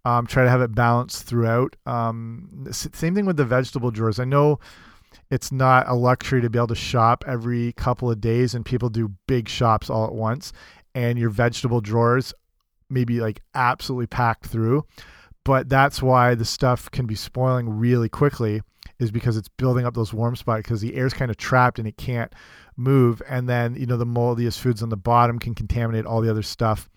Um, 0.05 0.27
try 0.27 0.43
to 0.43 0.51
have 0.51 0.61
it 0.61 0.75
balanced 0.75 1.25
throughout. 1.25 1.77
Um, 1.87 2.67
same 2.73 3.15
thing 3.15 3.25
with 3.25 3.37
the 3.37 3.45
vegetable 3.45 3.93
drawers. 3.93 4.19
I 4.19 4.25
know 4.25 4.59
it's 5.31 5.53
not 5.53 5.89
a 5.89 5.95
luxury 5.95 6.41
to 6.41 6.51
be 6.51 6.59
able 6.59 6.67
to 6.69 6.75
shop 6.75 7.25
every 7.27 7.73
couple 7.75 8.11
of 8.11 8.21
days, 8.21 8.55
and 8.55 8.65
people 8.65 8.89
do 8.89 9.13
big 9.29 9.49
shops 9.49 9.89
all 9.89 10.05
at 10.05 10.15
once, 10.15 10.53
and 10.95 11.19
your 11.19 11.31
vegetable 11.31 11.81
drawers 11.81 12.35
maybe 12.91 13.21
like 13.21 13.43
absolutely 13.55 14.09
packed 14.09 14.47
through. 14.47 14.85
But 15.45 15.69
that's 15.69 16.03
why 16.03 16.35
the 16.35 16.45
stuff 16.45 16.91
can 16.91 17.07
be 17.07 17.15
spoiling 17.15 17.69
really 17.69 18.09
quickly, 18.09 18.61
is 18.99 19.11
because 19.11 19.37
it's 19.37 19.49
building 19.49 19.87
up 19.87 19.95
those 19.95 20.13
warm 20.13 20.37
spots 20.37 20.63
because 20.63 20.81
the 20.81 20.95
air's 20.95 21.15
kind 21.15 21.31
of 21.31 21.37
trapped 21.37 21.79
and 21.79 21.89
it 21.89 21.97
can't 21.97 22.33
move. 22.77 23.23
And 23.29 23.49
then, 23.49 23.75
you 23.75 23.87
know, 23.87 23.97
the 23.97 24.07
moldiest 24.07 24.61
foods 24.61 24.83
on 24.83 24.89
the 24.89 24.97
bottom 24.97 25.39
can 25.39 25.55
contaminate 25.55 26.07
all 26.07 26.21
the 26.21 26.31
other 26.31 26.43
stuff 26.43 26.89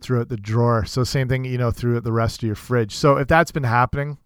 throughout 0.00 0.28
the 0.28 0.36
drawer. 0.36 0.84
So 0.84 1.04
same 1.04 1.28
thing, 1.28 1.44
you 1.44 1.58
know, 1.58 1.70
throughout 1.70 2.04
the 2.04 2.12
rest 2.12 2.42
of 2.42 2.46
your 2.46 2.56
fridge. 2.56 2.94
So 2.94 3.16
if 3.16 3.28
that's 3.28 3.52
been 3.52 3.64
happening, 3.64 4.18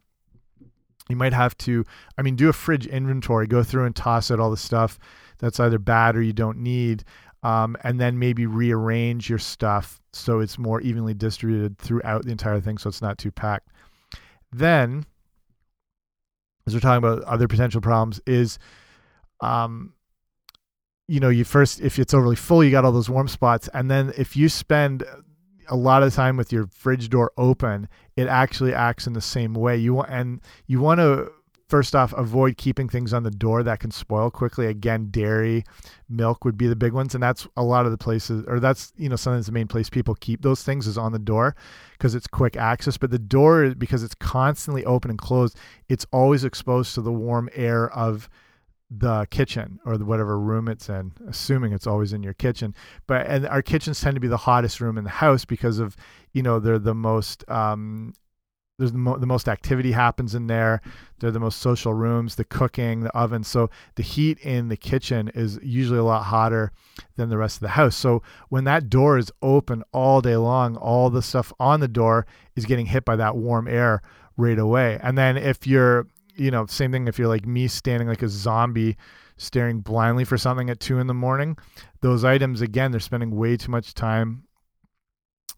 you 1.09 1.17
might 1.17 1.33
have 1.33 1.57
to, 1.59 1.85
I 2.17 2.23
mean, 2.23 2.37
do 2.37 2.49
a 2.49 2.53
fridge 2.53 2.87
inventory, 2.87 3.47
go 3.47 3.63
through 3.63 3.85
and 3.85 3.95
toss 3.95 4.31
out 4.31 4.41
all 4.41 4.51
the 4.51 4.57
stuff 4.57 4.99
that's 5.39 5.61
either 5.61 5.79
bad 5.79 6.17
or 6.17 6.23
you 6.23 6.33
don't 6.33 6.59
need. 6.59 7.05
Um, 7.43 7.77
and 7.85 8.01
then 8.01 8.19
maybe 8.19 8.47
rearrange 8.47 9.29
your 9.29 9.39
stuff 9.39 10.01
so 10.15 10.41
it's 10.41 10.59
more 10.59 10.81
evenly 10.81 11.13
distributed 11.13 11.77
throughout 11.77 12.25
the 12.25 12.33
entire 12.33 12.59
thing 12.59 12.79
so 12.79 12.89
it's 12.89 13.03
not 13.03 13.19
too 13.19 13.31
packed. 13.31 13.69
Then, 14.51 15.05
as 16.67 16.73
we're 16.73 16.81
talking 16.81 17.05
about 17.05 17.23
other 17.25 17.47
potential 17.47 17.83
problems, 17.83 18.21
is 18.27 18.59
um, 19.41 19.93
you 21.07 21.21
know, 21.21 21.29
you 21.29 21.45
first 21.45 21.81
if 21.81 21.99
it's 21.99 22.15
overly 22.15 22.37
full, 22.37 22.65
you 22.65 22.71
got 22.71 22.85
all 22.85 22.93
those 22.93 23.11
warm 23.11 23.29
spots, 23.29 23.69
and 23.75 23.91
then 23.91 24.13
if 24.17 24.37
you 24.37 24.49
spend 24.49 25.05
a 25.68 25.77
lot 25.77 26.03
of 26.03 26.11
the 26.11 26.16
time 26.16 26.37
with 26.37 26.53
your 26.53 26.66
fridge 26.66 27.09
door 27.09 27.33
open, 27.37 27.88
it 28.16 28.29
actually 28.29 28.74
acts 28.74 29.07
in 29.07 29.12
the 29.12 29.20
same 29.20 29.55
way. 29.55 29.77
You 29.77 29.94
want 29.94 30.11
and 30.11 30.40
you 30.66 30.81
want 30.81 31.00
to 31.00 31.31
first 31.68 31.96
off 31.96 32.12
avoid 32.12 32.57
keeping 32.57 32.88
things 32.88 33.12
on 33.12 33.22
the 33.22 33.31
door 33.31 33.62
that 33.62 33.81
can 33.81 33.90
spoil 33.90 34.31
quickly. 34.31 34.66
Again, 34.66 35.09
dairy, 35.11 35.64
milk 36.09 36.44
would 36.44 36.57
be 36.57 36.66
the 36.66 36.77
big 36.77 36.92
ones, 36.92 37.14
and 37.14 37.22
that's 37.22 37.46
a 37.57 37.62
lot 37.62 37.87
of 37.87 37.92
the 37.92 37.98
places, 37.98 38.44
or 38.46 38.61
that's 38.61 38.92
you 38.96 39.09
know 39.09 39.16
sometimes 39.16 39.46
the 39.46 39.53
main 39.53 39.68
place 39.68 39.90
people 39.90 40.14
keep 40.14 40.42
those 40.42 40.62
things 40.62 40.87
is 40.87 40.98
on 40.98 41.12
the 41.12 41.18
door 41.18 41.57
because 41.92 42.14
it's 42.14 42.27
quick 42.27 42.57
access. 42.57 42.96
But 42.96 43.11
the 43.11 43.18
door, 43.18 43.74
because 43.74 44.03
it's 44.03 44.14
constantly 44.14 44.85
open 44.85 45.11
and 45.11 45.18
closed, 45.18 45.57
it's 45.88 46.07
always 46.12 46.44
exposed 46.44 46.94
to 46.94 47.03
the 47.03 47.12
warm 47.12 47.48
air 47.55 47.90
of 47.90 48.29
the 48.98 49.26
kitchen 49.30 49.80
or 49.85 49.98
the 49.98 50.04
whatever 50.04 50.38
room 50.38 50.68
it's 50.68 50.88
in, 50.88 51.12
assuming 51.28 51.72
it's 51.72 51.87
always 51.87 52.12
in 52.12 52.22
your 52.22 52.35
kitchen. 52.35 52.74
But 53.07 53.26
and 53.26 53.46
our 53.46 53.62
kitchens 53.62 54.00
tend 54.00 54.14
to 54.14 54.20
be 54.20 54.28
the 54.28 54.37
hottest 54.37 54.80
room 54.80 54.98
in 54.98 55.04
the 55.04 55.11
house 55.11 55.44
because 55.44 55.78
of 55.78 55.96
you 56.33 56.42
know 56.42 56.59
they're 56.59 56.78
the 56.78 56.94
most 56.94 57.48
um, 57.50 58.14
there's 58.78 58.92
the, 58.92 58.98
mo 58.98 59.16
the 59.16 59.26
most 59.26 59.48
activity 59.48 59.92
happens 59.92 60.35
in 60.35 60.46
there. 60.46 60.80
They're 61.18 61.30
the 61.30 61.40
most 61.40 61.61
social 61.61 61.94
rooms, 61.94 62.35
the 62.35 62.44
cooking, 62.44 63.00
the 63.00 63.16
oven. 63.16 63.44
So 63.44 63.70
the 63.94 64.02
heat 64.02 64.38
in 64.40 64.68
the 64.68 64.76
kitchen 64.76 65.30
is 65.35 65.59
usually 65.62 65.98
a 65.98 66.04
lot 66.04 66.24
hotter 66.24 66.72
than 67.16 67.30
the 67.30 67.38
rest 67.38 67.57
of 67.57 67.61
the 67.61 67.68
house. 67.68 67.94
So 67.94 68.22
when 68.48 68.64
that 68.64 68.90
door 68.90 69.16
is 69.16 69.30
open 69.42 69.85
all 69.92 70.20
day 70.20 70.37
long, 70.37 70.76
all 70.76 71.09
the 71.09 71.22
stuff 71.22 71.52
on 71.61 71.80
the 71.80 71.88
door 71.88 72.26
is 72.57 72.64
getting 72.64 72.87
hit 72.87 73.04
by 73.04 73.16
that 73.16 73.37
warm 73.37 73.68
air 73.68 74.02
right 74.37 74.59
away. 74.59 74.98
And 75.02 75.16
then 75.16 75.37
if 75.37 75.66
you're 75.66 76.09
you 76.37 76.51
know, 76.51 76.66
same 76.66 76.92
thing 76.92 77.09
if 77.09 77.18
you're 77.18 77.29
like 77.29 77.47
me 77.47 77.68
standing 77.68 78.09
like 78.09 78.23
a 78.23 78.29
zombie 78.29 78.97
staring 79.37 79.81
blindly 79.81 80.25
for 80.25 80.38
something 80.38 80.70
at 80.70 80.81
two 80.81 80.99
in 80.99 81.07
the 81.07 81.14
morning, 81.14 81.57
those 82.01 82.25
items, 82.25 82.61
again, 82.61 82.90
they're 82.90 83.01
spending 83.01 83.35
way 83.35 83.57
too 83.57 83.70
much 83.70 83.94
time 83.94 84.44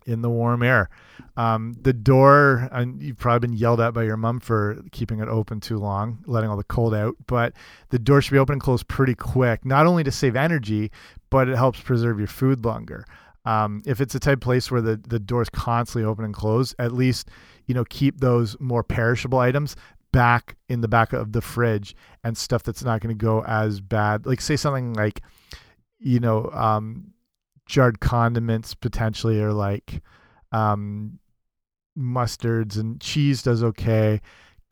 in 0.06 0.22
the 0.22 0.30
warm 0.30 0.62
air. 0.62 0.88
Um, 1.36 1.74
the 1.82 1.92
door, 1.92 2.68
and 2.72 3.02
you've 3.02 3.18
probably 3.18 3.48
been 3.48 3.56
yelled 3.56 3.80
at 3.80 3.92
by 3.92 4.04
your 4.04 4.16
mom 4.16 4.40
for 4.40 4.80
keeping 4.92 5.18
it 5.20 5.28
open 5.28 5.60
too 5.60 5.78
long, 5.78 6.22
letting 6.26 6.48
all 6.48 6.56
the 6.56 6.64
cold 6.64 6.94
out, 6.94 7.16
but 7.26 7.52
the 7.90 7.98
door 7.98 8.22
should 8.22 8.32
be 8.32 8.38
open 8.38 8.54
and 8.54 8.62
closed 8.62 8.88
pretty 8.88 9.14
quick, 9.14 9.64
not 9.64 9.86
only 9.86 10.04
to 10.04 10.12
save 10.12 10.36
energy, 10.36 10.90
but 11.28 11.48
it 11.48 11.56
helps 11.56 11.80
preserve 11.80 12.18
your 12.18 12.28
food 12.28 12.64
longer. 12.64 13.04
Um, 13.44 13.82
if 13.86 14.00
it's 14.00 14.14
a 14.14 14.20
type 14.20 14.40
place 14.40 14.70
where 14.70 14.80
the, 14.80 14.96
the 14.96 15.20
door 15.20 15.42
is 15.42 15.48
constantly 15.50 16.08
open 16.08 16.24
and 16.24 16.34
closed, 16.34 16.74
at 16.78 16.92
least 16.92 17.28
you 17.66 17.74
know 17.74 17.84
keep 17.84 18.20
those 18.20 18.56
more 18.60 18.82
perishable 18.82 19.38
items 19.38 19.76
back 20.16 20.56
in 20.70 20.80
the 20.80 20.88
back 20.88 21.12
of 21.12 21.32
the 21.32 21.42
fridge 21.42 21.94
and 22.24 22.38
stuff 22.38 22.62
that's 22.62 22.82
not 22.82 23.02
going 23.02 23.14
to 23.14 23.22
go 23.22 23.44
as 23.44 23.82
bad. 23.82 24.24
Like 24.24 24.40
say 24.40 24.56
something 24.56 24.94
like, 24.94 25.20
you 25.98 26.20
know, 26.20 26.48
um, 26.54 27.12
jarred 27.66 28.00
condiments 28.00 28.72
potentially, 28.72 29.42
or 29.42 29.52
like 29.52 30.00
um, 30.52 31.18
mustards 31.98 32.78
and 32.78 32.98
cheese 32.98 33.42
does 33.42 33.62
okay. 33.62 34.22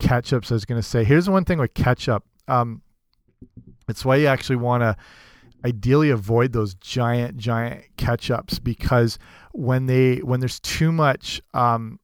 Ketchups, 0.01 0.51
I 0.51 0.55
was 0.55 0.65
going 0.65 0.81
to 0.81 0.87
say. 0.87 1.03
Here's 1.03 1.29
one 1.29 1.45
thing 1.45 1.59
with 1.59 1.75
ketchup. 1.75 2.23
Um, 2.47 2.81
it's 3.87 4.03
why 4.03 4.15
you 4.15 4.25
actually 4.25 4.55
want 4.55 4.81
to 4.81 4.97
ideally 5.63 6.09
avoid 6.09 6.53
those 6.53 6.73
giant, 6.73 7.37
giant 7.37 7.83
ketchups 7.97 8.63
because 8.63 9.19
when 9.51 9.85
they 9.85 10.17
when 10.17 10.39
there's 10.39 10.59
too 10.59 10.91
much 10.91 11.39
um, 11.53 11.99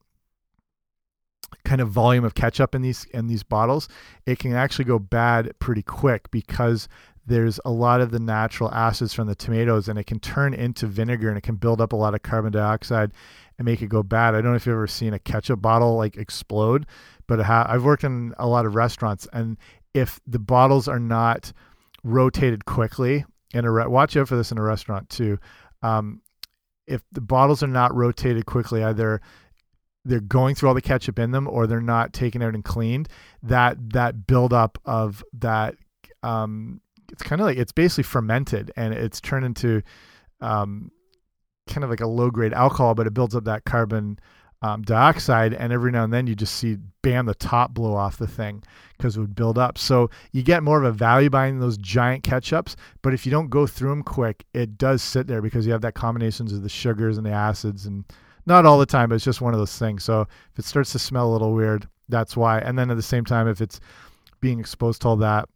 kind 1.64 1.82
of 1.82 1.90
volume 1.90 2.24
of 2.24 2.36
ketchup 2.36 2.76
in 2.76 2.82
these 2.82 3.06
in 3.14 3.28
these 3.28 3.44
bottles, 3.44 3.88
it 4.26 4.40
can 4.40 4.54
actually 4.54 4.86
go 4.86 5.00
bad 5.00 5.52
pretty 5.60 5.84
quick 5.84 6.30
because 6.32 6.88
there's 7.26 7.60
a 7.64 7.72
lot 7.72 8.02
of 8.02 8.12
the 8.12 8.20
natural 8.20 8.72
acids 8.74 9.14
from 9.14 9.28
the 9.28 9.36
tomatoes 9.36 9.88
and 9.88 10.00
it 10.00 10.06
can 10.06 10.20
turn 10.20 10.54
into 10.54 10.88
vinegar 10.88 11.30
and 11.30 11.38
it 11.38 11.42
can 11.42 11.56
build 11.56 11.80
up 11.80 11.94
a 11.94 11.96
lot 11.96 12.16
of 12.16 12.24
carbon 12.24 12.52
dioxide 12.52 13.12
and 13.58 13.66
make 13.66 13.82
it 13.82 13.88
go 13.88 14.02
bad. 14.02 14.34
I 14.34 14.42
don't 14.42 14.52
know 14.52 14.56
if 14.56 14.66
you've 14.66 14.74
ever 14.74 14.88
seen 14.88 15.14
a 15.14 15.20
ketchup 15.20 15.62
bottle 15.62 15.96
like 15.96 16.18
explode, 16.18 16.88
but 17.28 17.40
I've 17.40 17.84
worked 17.84 18.04
in 18.04 18.34
a 18.40 18.48
lot 18.48 18.66
of 18.66 18.76
restaurants 18.76 19.28
and 19.32 19.58
if 19.94 20.20
the 20.26 20.40
bottles 20.40 20.88
are 20.88 21.00
not 21.00 21.54
rotated 22.04 22.66
quickly 22.66 23.26
in 23.54 23.66
a 23.66 23.90
watch 23.90 24.16
out 24.18 24.28
for 24.28 24.36
this 24.36 24.52
in 24.52 24.58
a 24.58 24.62
restaurant 24.62 25.10
too. 25.10 25.40
Um, 25.84 26.22
if 26.88 27.04
the 27.12 27.22
bottles 27.22 27.64
are 27.64 27.68
not 27.68 27.94
rotated 27.96 28.46
quickly, 28.46 28.84
either 28.84 29.22
they're 30.04 30.20
going 30.20 30.56
through 30.56 30.70
all 30.70 30.76
the 30.76 30.82
ketchup 30.82 31.20
in 31.20 31.32
them 31.32 31.48
or 31.48 31.68
they're 31.68 31.82
not 31.82 32.14
taken 32.14 32.42
out 32.42 32.56
and 32.56 32.64
cleaned, 32.64 33.08
that 33.44 33.78
that 33.92 34.28
buildup 34.28 34.78
of 34.86 35.24
that 35.34 35.76
um, 36.24 36.82
it's 37.12 37.24
kind 37.24 37.42
of 37.42 37.46
like 37.46 37.58
it's 37.58 37.72
basically 37.72 38.04
fermented 38.04 38.72
and 38.76 38.94
it's 38.94 39.20
turned 39.20 39.46
into 39.46 39.82
um, 40.40 40.92
kind 41.68 41.84
of 41.84 41.90
like 41.90 42.02
a 42.02 42.08
low 42.08 42.30
grade 42.30 42.54
alcohol, 42.54 42.96
but 42.96 43.08
it 43.08 43.14
builds 43.14 43.36
up 43.36 43.46
that 43.46 43.66
carbon 43.66 44.20
um, 44.64 44.84
dioxide, 44.84 45.54
and 45.56 45.74
every 45.74 45.92
now 45.92 46.04
and 46.04 46.14
then 46.14 46.28
you 46.28 46.36
just 46.36 46.56
see 46.56 46.78
bam 47.02 47.26
the 47.26 47.34
top 47.34 47.74
blow 47.74 47.96
off 47.96 48.18
the 48.18 48.28
thing 48.28 48.62
because 48.96 49.18
it 49.18 49.20
would 49.20 49.36
build 49.36 49.58
up. 49.58 49.78
So 49.78 50.12
you 50.32 50.44
get 50.44 50.62
more 50.62 50.78
of 50.78 50.86
a 50.86 50.92
value 50.92 51.32
buying 51.32 51.60
those 51.60 51.78
giant 51.78 52.24
ketchups, 52.24 52.76
but 53.02 53.14
if 53.14 53.26
you 53.26 53.32
don't 53.32 53.50
go 53.50 53.66
through 53.66 53.90
them 53.90 54.04
quick, 54.04 54.46
it 54.54 54.78
does 54.78 55.02
sit 55.02 55.26
there 55.26 55.42
because 55.42 55.66
you 55.66 55.72
have 55.72 55.82
that 55.82 55.96
combinations 55.96 56.54
of 56.54 56.62
the 56.62 56.70
sugars 56.70 57.18
and 57.18 57.26
the 57.26 57.32
acids, 57.32 57.88
and 57.88 58.06
not 58.46 58.66
all 58.66 58.80
the 58.80 58.86
time, 58.86 59.10
but 59.10 59.16
it's 59.16 59.26
just 59.26 59.42
one 59.42 59.54
of 59.54 59.60
those 59.60 59.78
things. 59.78 60.04
So 60.04 60.22
if 60.22 60.60
it 60.60 60.66
starts 60.66 60.92
to 60.94 61.00
smell 61.00 61.30
a 61.30 61.34
little 61.34 61.54
weird, 61.54 61.88
that's 62.10 62.36
why. 62.36 62.60
And 62.60 62.78
then 62.78 62.92
at 62.92 62.98
the 62.98 63.04
same 63.04 63.26
time, 63.26 63.48
if 63.48 63.62
it's 63.62 63.80
being 64.40 64.60
exposed 64.60 65.02
to 65.04 65.10
all 65.10 65.18
that 65.18 65.48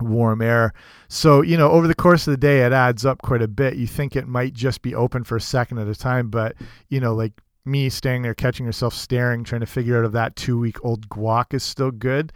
warm 0.00 0.42
air. 0.42 0.72
So, 1.08 1.42
you 1.42 1.56
know, 1.56 1.70
over 1.70 1.86
the 1.86 1.94
course 1.94 2.26
of 2.26 2.32
the 2.32 2.38
day, 2.38 2.64
it 2.64 2.72
adds 2.72 3.04
up 3.04 3.22
quite 3.22 3.42
a 3.42 3.48
bit. 3.48 3.76
You 3.76 3.86
think 3.86 4.16
it 4.16 4.26
might 4.26 4.54
just 4.54 4.82
be 4.82 4.94
open 4.94 5.24
for 5.24 5.36
a 5.36 5.40
second 5.40 5.78
at 5.78 5.88
a 5.88 5.94
time, 5.94 6.28
but, 6.28 6.56
you 6.88 7.00
know, 7.00 7.14
like 7.14 7.32
me 7.64 7.88
staying 7.88 8.22
there, 8.22 8.34
catching 8.34 8.66
yourself 8.66 8.94
staring, 8.94 9.44
trying 9.44 9.60
to 9.60 9.66
figure 9.66 9.98
out 9.98 10.04
if 10.04 10.12
that 10.12 10.36
two 10.36 10.58
week 10.58 10.84
old 10.84 11.08
guac 11.08 11.54
is 11.54 11.62
still 11.62 11.90
good. 11.90 12.32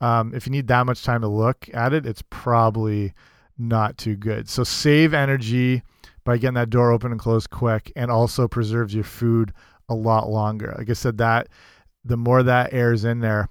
Um, 0.00 0.32
if 0.34 0.46
you 0.46 0.52
need 0.52 0.68
that 0.68 0.86
much 0.86 1.02
time 1.02 1.20
to 1.20 1.28
look 1.28 1.68
at 1.74 1.92
it, 1.92 2.06
it's 2.06 2.22
probably 2.30 3.12
not 3.58 3.98
too 3.98 4.16
good. 4.16 4.48
So 4.48 4.64
save 4.64 5.12
energy 5.12 5.82
by 6.24 6.36
getting 6.36 6.54
that 6.54 6.70
door 6.70 6.92
open 6.92 7.12
and 7.12 7.20
closed 7.20 7.50
quick, 7.50 7.92
and 7.96 8.10
also 8.10 8.48
preserves 8.48 8.94
your 8.94 9.04
food 9.04 9.52
a 9.88 9.94
lot 9.94 10.28
longer. 10.28 10.74
Like 10.78 10.90
I 10.90 10.94
said, 10.94 11.18
that 11.18 11.48
the 12.04 12.16
more 12.16 12.42
that 12.42 12.72
air 12.72 12.92
is 12.92 13.04
in 13.04 13.20
there 13.20 13.48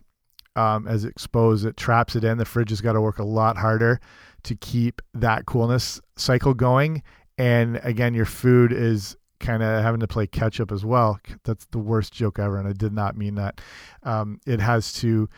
um, 0.55 0.87
as 0.87 1.05
exposed, 1.05 1.65
it 1.65 1.77
traps 1.77 2.15
it 2.15 2.23
in. 2.23 2.37
The 2.37 2.45
fridge 2.45 2.69
has 2.69 2.81
got 2.81 2.93
to 2.93 3.01
work 3.01 3.19
a 3.19 3.23
lot 3.23 3.57
harder 3.57 3.99
to 4.43 4.55
keep 4.55 5.01
that 5.13 5.45
coolness 5.45 6.01
cycle 6.15 6.53
going. 6.53 7.03
And 7.37 7.79
again, 7.83 8.13
your 8.13 8.25
food 8.25 8.71
is 8.71 9.15
kind 9.39 9.63
of 9.63 9.83
having 9.83 10.01
to 10.01 10.07
play 10.07 10.27
catch 10.27 10.59
up 10.59 10.71
as 10.71 10.83
well. 10.83 11.19
That's 11.43 11.65
the 11.67 11.79
worst 11.79 12.13
joke 12.13 12.39
ever, 12.39 12.57
and 12.57 12.67
I 12.67 12.73
did 12.73 12.93
not 12.93 13.15
mean 13.15 13.35
that. 13.35 13.61
Um, 14.03 14.39
it 14.45 14.59
has 14.59 14.91
to 14.93 15.29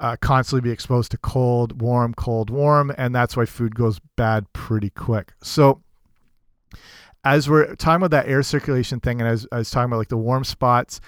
uh, 0.00 0.16
constantly 0.20 0.68
be 0.68 0.72
exposed 0.72 1.10
to 1.12 1.18
cold, 1.18 1.80
warm, 1.80 2.14
cold, 2.14 2.50
warm, 2.50 2.92
and 2.96 3.14
that's 3.14 3.36
why 3.36 3.46
food 3.46 3.74
goes 3.74 4.00
bad 4.16 4.52
pretty 4.52 4.90
quick. 4.90 5.32
So, 5.42 5.82
as 7.24 7.48
we're 7.48 7.74
talking 7.76 7.96
about 7.96 8.10
that 8.10 8.28
air 8.28 8.42
circulation 8.42 9.00
thing, 9.00 9.20
and 9.20 9.28
as 9.28 9.46
I 9.50 9.58
was 9.58 9.70
talking 9.70 9.86
about 9.86 9.98
like 9.98 10.08
the 10.08 10.16
warm 10.16 10.44
spots 10.44 11.00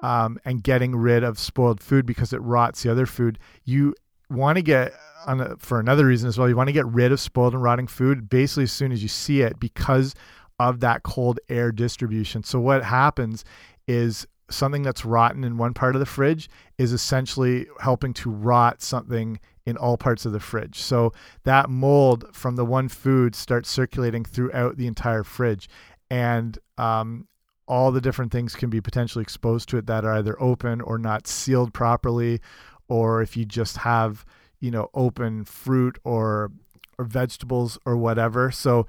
um, 0.00 0.38
and 0.44 0.62
getting 0.62 0.96
rid 0.96 1.22
of 1.22 1.38
spoiled 1.38 1.80
food 1.80 2.06
because 2.06 2.32
it 2.32 2.38
rots 2.38 2.82
the 2.82 2.90
other 2.90 3.06
food, 3.06 3.38
you 3.64 3.94
want 4.28 4.56
to 4.56 4.62
get 4.62 4.92
on 5.26 5.40
a, 5.40 5.56
for 5.58 5.78
another 5.80 6.06
reason 6.06 6.28
as 6.28 6.38
well. 6.38 6.48
You 6.48 6.56
want 6.56 6.68
to 6.68 6.72
get 6.72 6.86
rid 6.86 7.12
of 7.12 7.20
spoiled 7.20 7.54
and 7.54 7.62
rotting 7.62 7.86
food 7.86 8.28
basically 8.28 8.64
as 8.64 8.72
soon 8.72 8.92
as 8.92 9.02
you 9.02 9.08
see 9.08 9.42
it 9.42 9.60
because 9.60 10.14
of 10.58 10.80
that 10.80 11.02
cold 11.02 11.40
air 11.48 11.72
distribution. 11.72 12.42
So 12.42 12.60
what 12.60 12.84
happens 12.84 13.44
is 13.86 14.26
something 14.50 14.82
that's 14.82 15.04
rotten 15.04 15.44
in 15.44 15.56
one 15.56 15.74
part 15.74 15.94
of 15.94 16.00
the 16.00 16.06
fridge 16.06 16.48
is 16.78 16.92
essentially 16.92 17.66
helping 17.80 18.12
to 18.14 18.30
rot 18.30 18.82
something 18.82 19.38
in 19.66 19.76
all 19.76 19.96
parts 19.96 20.26
of 20.26 20.32
the 20.32 20.40
fridge. 20.40 20.78
So 20.78 21.12
that 21.44 21.70
mold 21.70 22.24
from 22.32 22.56
the 22.56 22.64
one 22.64 22.88
food 22.88 23.34
starts 23.34 23.70
circulating 23.70 24.24
throughout 24.24 24.76
the 24.76 24.86
entire 24.86 25.24
fridge. 25.24 25.68
And 26.10 26.58
um, 26.78 27.28
all 27.68 27.92
the 27.92 28.00
different 28.00 28.32
things 28.32 28.56
can 28.56 28.68
be 28.68 28.80
potentially 28.80 29.22
exposed 29.22 29.68
to 29.68 29.76
it 29.76 29.86
that 29.86 30.04
are 30.04 30.14
either 30.14 30.40
open 30.42 30.80
or 30.80 30.98
not 30.98 31.26
sealed 31.26 31.72
properly, 31.72 32.40
or 32.88 33.22
if 33.22 33.36
you 33.36 33.44
just 33.44 33.76
have, 33.78 34.24
you 34.58 34.70
know, 34.70 34.88
open 34.92 35.44
fruit 35.44 35.98
or 36.02 36.50
or 36.98 37.04
vegetables 37.04 37.78
or 37.86 37.96
whatever. 37.96 38.50
So 38.50 38.86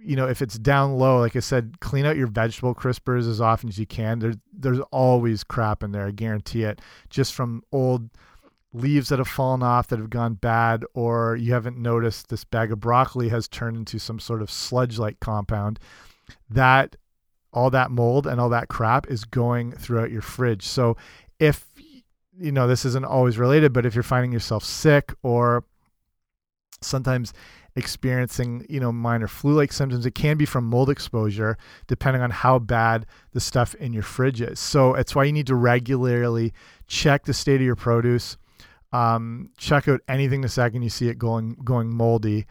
you 0.00 0.16
know, 0.16 0.28
if 0.28 0.42
it's 0.42 0.58
down 0.58 0.96
low, 0.96 1.18
like 1.18 1.36
I 1.36 1.40
said, 1.40 1.80
clean 1.80 2.06
out 2.06 2.16
your 2.16 2.26
vegetable 2.28 2.74
crispers 2.74 3.28
as 3.28 3.40
often 3.40 3.68
as 3.68 3.78
you 3.78 3.86
can. 3.86 4.18
There's 4.18 4.36
there's 4.52 4.80
always 4.92 5.44
crap 5.44 5.82
in 5.82 5.92
there, 5.92 6.06
I 6.06 6.10
guarantee 6.12 6.62
it. 6.64 6.80
Just 7.10 7.34
from 7.34 7.62
old 7.72 8.08
leaves 8.72 9.08
that 9.08 9.18
have 9.18 9.28
fallen 9.28 9.62
off 9.62 9.88
that 9.88 9.98
have 9.98 10.10
gone 10.10 10.34
bad, 10.34 10.84
or 10.94 11.36
you 11.36 11.52
haven't 11.52 11.78
noticed 11.78 12.28
this 12.28 12.44
bag 12.44 12.70
of 12.70 12.80
broccoli 12.80 13.28
has 13.30 13.48
turned 13.48 13.76
into 13.76 13.98
some 13.98 14.20
sort 14.20 14.42
of 14.42 14.50
sludge-like 14.50 15.20
compound. 15.20 15.78
That 16.48 16.96
all 17.52 17.70
that 17.70 17.90
mold 17.90 18.26
and 18.26 18.40
all 18.40 18.50
that 18.50 18.68
crap 18.68 19.10
is 19.10 19.24
going 19.24 19.72
throughout 19.72 20.10
your 20.10 20.22
fridge. 20.22 20.66
So 20.66 20.96
if 21.38 21.66
you 22.38 22.52
know 22.52 22.68
this 22.68 22.84
isn't 22.84 23.04
always 23.04 23.38
related, 23.38 23.72
but 23.72 23.86
if 23.86 23.94
you're 23.94 24.02
finding 24.02 24.32
yourself 24.32 24.64
sick 24.64 25.12
or 25.22 25.64
sometimes 26.80 27.32
experiencing 27.78 28.66
you 28.68 28.80
know 28.80 28.92
minor 28.92 29.28
flu-like 29.28 29.72
symptoms. 29.72 30.04
It 30.04 30.14
can 30.14 30.36
be 30.36 30.44
from 30.44 30.64
mold 30.64 30.90
exposure 30.90 31.56
depending 31.86 32.22
on 32.22 32.30
how 32.30 32.58
bad 32.58 33.06
the 33.32 33.40
stuff 33.40 33.74
in 33.76 33.92
your 33.92 34.02
fridge 34.02 34.40
is. 34.40 34.58
So 34.60 34.94
it's 34.94 35.14
why 35.14 35.24
you 35.24 35.32
need 35.32 35.46
to 35.46 35.54
regularly 35.54 36.52
check 36.86 37.24
the 37.24 37.34
state 37.34 37.56
of 37.56 37.62
your 37.62 37.76
produce. 37.76 38.36
Um, 38.92 39.50
check 39.58 39.86
out 39.88 40.00
anything 40.08 40.40
the 40.40 40.48
second 40.48 40.82
you 40.82 40.90
see 40.90 41.08
it 41.08 41.18
going 41.18 41.56
going 41.64 41.94
moldy 41.94 42.46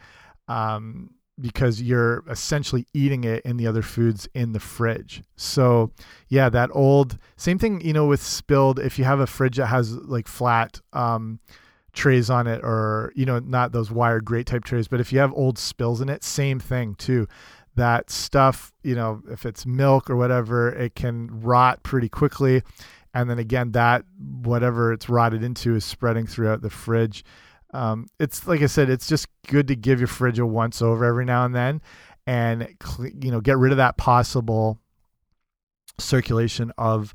um, 0.48 1.12
because 1.40 1.82
you're 1.82 2.24
essentially 2.30 2.88
eating 2.94 3.24
it 3.24 3.44
in 3.44 3.58
the 3.58 3.68
other 3.68 3.82
foods 3.82 4.28
in 4.34 4.54
the 4.54 4.60
fridge. 4.60 5.24
So, 5.36 5.92
yeah, 6.30 6.50
that 6.50 6.70
old 6.74 7.18
same 7.36 7.60
thing, 7.60 7.82
you 7.82 7.94
know, 7.94 8.06
with 8.06 8.22
spilled. 8.22 8.80
If 8.80 8.98
you 8.98 9.06
have 9.06 9.20
a 9.20 9.28
fridge 9.28 9.58
that 9.58 9.68
has 9.68 9.94
like 9.94 10.28
flat 10.28 10.82
um, 10.94 11.40
trays 11.98 12.30
on 12.30 12.48
it 12.48 12.62
or 12.64 13.12
you 13.16 13.26
know 13.26 13.40
not 13.40 13.72
those 13.72 13.92
wired 13.92 14.24
grate 14.24 14.46
type 14.46 14.64
trays 14.64 14.88
but 14.88 15.02
if 15.02 15.12
you 15.12 15.20
have 15.20 15.34
old 15.34 15.58
spills 15.58 16.00
in 16.00 16.10
it 16.10 16.24
same 16.24 16.60
thing 16.60 16.96
too. 16.96 17.28
That 17.76 18.10
stuff 18.10 18.72
you 18.84 18.96
know 18.96 19.22
if 19.30 19.46
it's 19.46 19.66
milk 19.66 20.10
or 20.10 20.16
whatever 20.16 20.70
it 20.70 20.96
can 20.96 21.42
rot 21.42 21.84
pretty 21.84 22.10
quickly. 22.10 22.62
And 23.14 23.30
then 23.30 23.40
again 23.40 23.72
that 23.72 24.04
whatever 24.20 24.94
it's 24.94 25.10
rotted 25.10 25.44
into 25.44 25.76
is 25.76 25.84
spreading 25.84 26.28
throughout 26.28 26.62
the 26.62 26.70
fridge. 26.70 27.26
Um, 27.74 28.08
it's 28.18 28.48
like 28.48 28.62
i 28.62 28.66
said 28.66 28.90
it's 28.90 29.08
just 29.08 29.28
good 29.48 29.68
to 29.68 29.76
give 29.76 30.00
your 30.00 30.08
fridge 30.08 30.40
a 30.40 30.46
once 30.46 30.82
over 30.82 31.04
every 31.04 31.26
now 31.26 31.44
and 31.44 31.54
then 31.54 31.82
and 32.26 32.68
you 33.22 33.32
know 33.32 33.42
get 33.42 33.58
rid 33.58 33.72
of 33.72 33.78
that 33.78 33.98
possible 33.98 34.80
circulation 36.00 36.72
of 36.78 37.14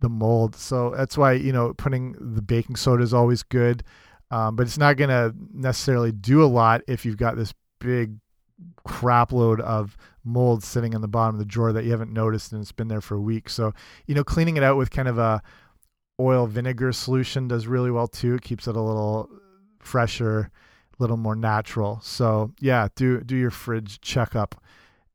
the 0.00 0.08
mold. 0.08 0.56
So 0.56 0.92
that's 0.96 1.16
why 1.16 1.32
you 1.32 1.52
know 1.52 1.72
putting 1.74 2.16
the 2.18 2.42
baking 2.42 2.76
soda 2.76 3.02
is 3.02 3.14
always 3.14 3.42
good 3.42 3.84
um, 4.34 4.56
but 4.56 4.66
it's 4.66 4.78
not 4.78 4.96
going 4.96 5.10
to 5.10 5.32
necessarily 5.52 6.10
do 6.10 6.42
a 6.42 6.46
lot 6.46 6.82
if 6.88 7.06
you've 7.06 7.16
got 7.16 7.36
this 7.36 7.54
big 7.78 8.16
crap 8.84 9.30
load 9.30 9.60
of 9.60 9.96
mold 10.24 10.64
sitting 10.64 10.92
in 10.92 11.00
the 11.00 11.06
bottom 11.06 11.36
of 11.36 11.38
the 11.38 11.44
drawer 11.44 11.72
that 11.72 11.84
you 11.84 11.92
haven't 11.92 12.12
noticed 12.12 12.50
and 12.50 12.60
it's 12.60 12.72
been 12.72 12.88
there 12.88 13.00
for 13.00 13.14
a 13.14 13.20
week. 13.20 13.48
So, 13.48 13.72
you 14.08 14.14
know, 14.16 14.24
cleaning 14.24 14.56
it 14.56 14.64
out 14.64 14.76
with 14.76 14.90
kind 14.90 15.06
of 15.06 15.18
a 15.18 15.40
oil 16.18 16.48
vinegar 16.48 16.90
solution 16.90 17.46
does 17.46 17.68
really 17.68 17.92
well 17.92 18.08
too. 18.08 18.34
It 18.34 18.42
keeps 18.42 18.66
it 18.66 18.74
a 18.74 18.80
little 18.80 19.30
fresher, 19.78 20.50
a 20.98 21.02
little 21.02 21.16
more 21.16 21.36
natural. 21.36 22.00
So, 22.02 22.50
yeah, 22.58 22.88
do 22.96 23.20
do 23.20 23.36
your 23.36 23.52
fridge 23.52 24.00
checkup 24.00 24.60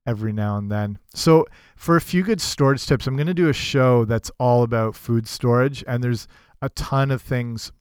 every 0.06 0.32
now 0.32 0.58
and 0.58 0.72
then. 0.72 0.98
So, 1.14 1.46
for 1.76 1.98
a 1.98 2.02
few 2.02 2.24
good 2.24 2.40
storage 2.40 2.86
tips, 2.86 3.06
I'm 3.06 3.18
going 3.18 3.28
to 3.28 3.34
do 3.34 3.50
a 3.50 3.54
show 3.54 4.06
that's 4.06 4.32
all 4.40 4.64
about 4.64 4.96
food 4.96 5.28
storage 5.28 5.84
and 5.86 6.02
there's 6.02 6.26
a 6.62 6.70
ton 6.70 7.12
of 7.12 7.22
things 7.22 7.74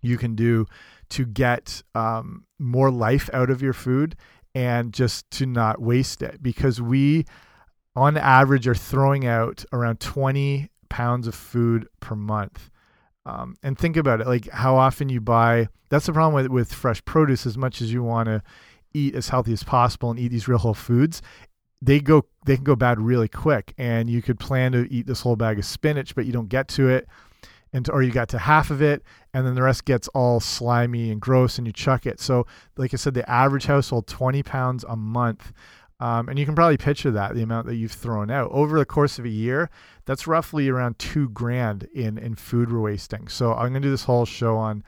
you 0.00 0.18
can 0.18 0.34
do 0.34 0.66
to 1.10 1.24
get 1.24 1.82
um, 1.94 2.44
more 2.58 2.90
life 2.90 3.30
out 3.32 3.50
of 3.50 3.62
your 3.62 3.72
food 3.72 4.16
and 4.54 4.92
just 4.92 5.30
to 5.30 5.46
not 5.46 5.80
waste 5.80 6.22
it. 6.22 6.42
Because 6.42 6.80
we 6.80 7.24
on 7.96 8.16
average 8.16 8.68
are 8.68 8.74
throwing 8.74 9.26
out 9.26 9.64
around 9.72 10.00
20 10.00 10.70
pounds 10.88 11.26
of 11.26 11.34
food 11.34 11.88
per 12.00 12.14
month. 12.14 12.70
Um, 13.26 13.56
and 13.62 13.76
think 13.76 13.96
about 13.96 14.22
it 14.22 14.26
like 14.26 14.48
how 14.48 14.76
often 14.76 15.10
you 15.10 15.20
buy 15.20 15.68
that's 15.90 16.06
the 16.06 16.14
problem 16.14 16.34
with, 16.34 16.50
with 16.50 16.72
fresh 16.72 17.04
produce 17.04 17.44
as 17.44 17.58
much 17.58 17.82
as 17.82 17.92
you 17.92 18.02
want 18.02 18.26
to 18.26 18.42
eat 18.94 19.14
as 19.14 19.28
healthy 19.28 19.52
as 19.52 19.62
possible 19.62 20.10
and 20.10 20.18
eat 20.18 20.28
these 20.28 20.48
real 20.48 20.58
whole 20.58 20.72
foods 20.72 21.20
they 21.82 22.00
go 22.00 22.24
they 22.46 22.56
can 22.56 22.64
go 22.64 22.74
bad 22.74 23.00
really 23.00 23.28
quick. 23.28 23.74
And 23.76 24.08
you 24.08 24.22
could 24.22 24.38
plan 24.38 24.72
to 24.72 24.90
eat 24.92 25.06
this 25.06 25.20
whole 25.20 25.36
bag 25.36 25.58
of 25.58 25.64
spinach 25.64 26.14
but 26.14 26.26
you 26.26 26.32
don't 26.32 26.48
get 26.48 26.68
to 26.68 26.88
it 26.88 27.06
and 27.72 27.88
or 27.90 28.02
you 28.02 28.10
got 28.10 28.28
to 28.30 28.38
half 28.38 28.70
of 28.70 28.80
it 28.82 29.02
and 29.34 29.46
then 29.46 29.54
the 29.54 29.62
rest 29.62 29.84
gets 29.84 30.08
all 30.08 30.40
slimy 30.40 31.10
and 31.10 31.20
gross 31.20 31.58
and 31.58 31.66
you 31.66 31.72
chuck 31.72 32.06
it. 32.06 32.20
So 32.20 32.46
like 32.76 32.94
i 32.94 32.96
said 32.96 33.14
the 33.14 33.28
average 33.28 33.66
household 33.66 34.06
20 34.06 34.42
pounds 34.42 34.84
a 34.88 34.96
month. 34.96 35.52
Um, 36.00 36.28
and 36.28 36.38
you 36.38 36.46
can 36.46 36.54
probably 36.54 36.76
picture 36.76 37.10
that 37.10 37.34
the 37.34 37.42
amount 37.42 37.66
that 37.66 37.74
you've 37.74 37.90
thrown 37.90 38.30
out. 38.30 38.52
Over 38.52 38.78
the 38.78 38.84
course 38.84 39.18
of 39.18 39.24
a 39.24 39.30
year 39.30 39.68
that's 40.04 40.26
roughly 40.26 40.68
around 40.68 40.98
two 40.98 41.28
grand 41.30 41.88
in 41.92 42.18
in 42.18 42.34
food 42.34 42.72
we're 42.72 42.80
wasting. 42.80 43.28
So 43.28 43.52
i'm 43.52 43.70
going 43.70 43.74
to 43.74 43.80
do 43.80 43.90
this 43.90 44.04
whole 44.04 44.24
show 44.24 44.56
on 44.56 44.84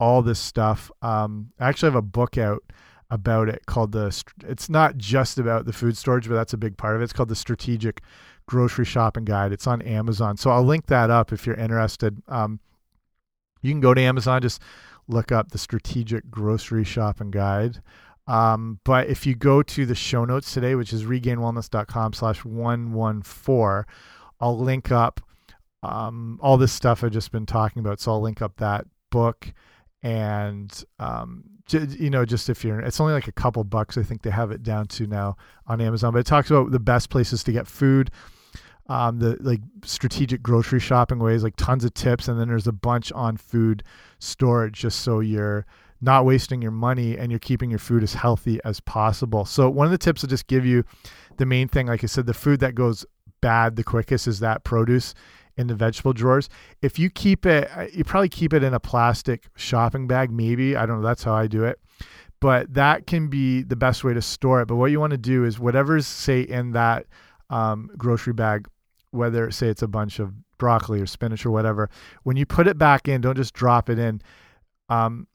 all 0.00 0.22
this 0.22 0.38
stuff. 0.38 0.90
Um, 1.02 1.50
i 1.58 1.68
actually 1.68 1.88
have 1.88 1.96
a 1.96 2.02
book 2.02 2.38
out 2.38 2.62
about 3.10 3.48
it 3.48 3.64
called 3.66 3.92
the 3.92 4.22
it's 4.46 4.68
not 4.68 4.98
just 4.98 5.38
about 5.38 5.64
the 5.64 5.72
food 5.72 5.96
storage 5.96 6.28
but 6.28 6.34
that's 6.34 6.52
a 6.52 6.58
big 6.58 6.76
part 6.76 6.94
of 6.94 7.00
it. 7.02 7.04
It's 7.04 7.12
called 7.12 7.30
the 7.30 7.36
strategic 7.36 8.02
grocery 8.48 8.84
shopping 8.84 9.24
guide 9.24 9.52
it's 9.52 9.66
on 9.66 9.80
amazon 9.82 10.36
so 10.36 10.50
i'll 10.50 10.64
link 10.64 10.86
that 10.86 11.10
up 11.10 11.32
if 11.32 11.46
you're 11.46 11.56
interested 11.56 12.20
um, 12.28 12.58
you 13.62 13.70
can 13.70 13.80
go 13.80 13.94
to 13.94 14.00
amazon 14.00 14.40
just 14.42 14.60
look 15.06 15.30
up 15.30 15.50
the 15.50 15.58
strategic 15.58 16.30
grocery 16.30 16.84
shopping 16.84 17.30
guide 17.30 17.82
um, 18.26 18.78
but 18.84 19.08
if 19.08 19.26
you 19.26 19.34
go 19.34 19.62
to 19.62 19.86
the 19.86 19.94
show 19.94 20.24
notes 20.24 20.52
today 20.52 20.74
which 20.74 20.92
is 20.92 21.04
regainwellness.com 21.04 22.12
slash 22.12 22.44
114 22.44 23.84
i'll 24.40 24.58
link 24.58 24.90
up 24.90 25.20
um, 25.82 26.38
all 26.42 26.56
this 26.56 26.72
stuff 26.72 27.04
i've 27.04 27.12
just 27.12 27.30
been 27.30 27.46
talking 27.46 27.80
about 27.80 28.00
so 28.00 28.12
i'll 28.12 28.20
link 28.20 28.42
up 28.42 28.56
that 28.56 28.86
book 29.10 29.52
and 30.02 30.84
um, 30.98 31.44
you 31.72 32.10
know, 32.10 32.24
just 32.24 32.48
if 32.48 32.64
you're, 32.64 32.80
it's 32.80 33.00
only 33.00 33.12
like 33.12 33.28
a 33.28 33.32
couple 33.32 33.62
bucks. 33.64 33.98
I 33.98 34.02
think 34.02 34.22
they 34.22 34.30
have 34.30 34.50
it 34.50 34.62
down 34.62 34.86
to 34.88 35.06
now 35.06 35.36
on 35.66 35.80
Amazon. 35.80 36.12
But 36.12 36.20
it 36.20 36.26
talks 36.26 36.50
about 36.50 36.70
the 36.70 36.78
best 36.78 37.10
places 37.10 37.44
to 37.44 37.52
get 37.52 37.66
food, 37.66 38.10
um, 38.88 39.18
the 39.18 39.36
like 39.40 39.60
strategic 39.84 40.42
grocery 40.42 40.80
shopping 40.80 41.18
ways, 41.18 41.42
like 41.42 41.56
tons 41.56 41.84
of 41.84 41.94
tips, 41.94 42.28
and 42.28 42.40
then 42.40 42.48
there's 42.48 42.66
a 42.66 42.72
bunch 42.72 43.12
on 43.12 43.36
food 43.36 43.82
storage, 44.18 44.80
just 44.80 45.00
so 45.00 45.20
you're 45.20 45.66
not 46.00 46.24
wasting 46.24 46.62
your 46.62 46.70
money 46.70 47.18
and 47.18 47.30
you're 47.30 47.40
keeping 47.40 47.70
your 47.70 47.78
food 47.78 48.02
as 48.02 48.14
healthy 48.14 48.60
as 48.64 48.80
possible. 48.80 49.44
So 49.44 49.68
one 49.68 49.84
of 49.84 49.90
the 49.90 49.98
tips 49.98 50.22
I'll 50.22 50.30
just 50.30 50.46
give 50.46 50.64
you, 50.64 50.84
the 51.38 51.46
main 51.46 51.68
thing, 51.68 51.88
like 51.88 52.04
I 52.04 52.06
said, 52.06 52.26
the 52.26 52.34
food 52.34 52.60
that 52.60 52.74
goes 52.74 53.04
bad 53.40 53.76
the 53.76 53.84
quickest 53.84 54.26
is 54.26 54.40
that 54.40 54.64
produce 54.64 55.14
in 55.56 55.66
the 55.66 55.74
vegetable 55.74 56.12
drawers. 56.12 56.48
If 56.82 56.98
you 56.98 57.10
keep 57.10 57.44
it, 57.44 57.68
uh, 57.76 57.86
you 57.92 58.04
probably 58.04 58.28
keep 58.28 58.52
it 58.52 58.62
in 58.62 58.74
a 58.74 58.80
plastic 58.80 59.48
shopping 59.56 60.06
bag, 60.06 60.30
maybe. 60.30 60.76
I 60.76 60.86
don't 60.86 61.00
know. 61.00 61.06
That's 61.06 61.24
how 61.24 61.34
I 61.34 61.48
do 61.48 61.64
it. 61.64 61.80
But 62.40 62.74
that 62.74 63.08
can 63.08 63.26
be 63.26 63.62
the 63.62 63.74
best 63.74 64.04
way 64.04 64.14
to 64.14 64.22
store 64.22 64.62
it. 64.62 64.66
But 64.66 64.76
what 64.76 64.92
you 64.92 65.00
want 65.00 65.10
to 65.10 65.18
do 65.18 65.44
is 65.44 65.58
whatever's, 65.58 66.06
say, 66.06 66.42
in 66.42 66.70
that 66.72 67.06
um, 67.50 67.90
grocery 67.98 68.32
bag, 68.32 68.68
whether, 69.10 69.50
say, 69.50 69.68
it's 69.68 69.82
a 69.82 69.88
bunch 69.88 70.18
of 70.18 70.32
broccoli 70.58 71.00
or 71.00 71.06
spinach 71.06 71.46
or 71.46 71.50
whatever, 71.50 71.88
when 72.24 72.36
you 72.36 72.46
put 72.46 72.66
it 72.66 72.78
back 72.78 73.08
in, 73.08 73.20
don't 73.20 73.36
just 73.36 73.54
drop 73.54 73.88
it 73.88 73.98
in. 73.98 74.20
Um, 74.88 75.26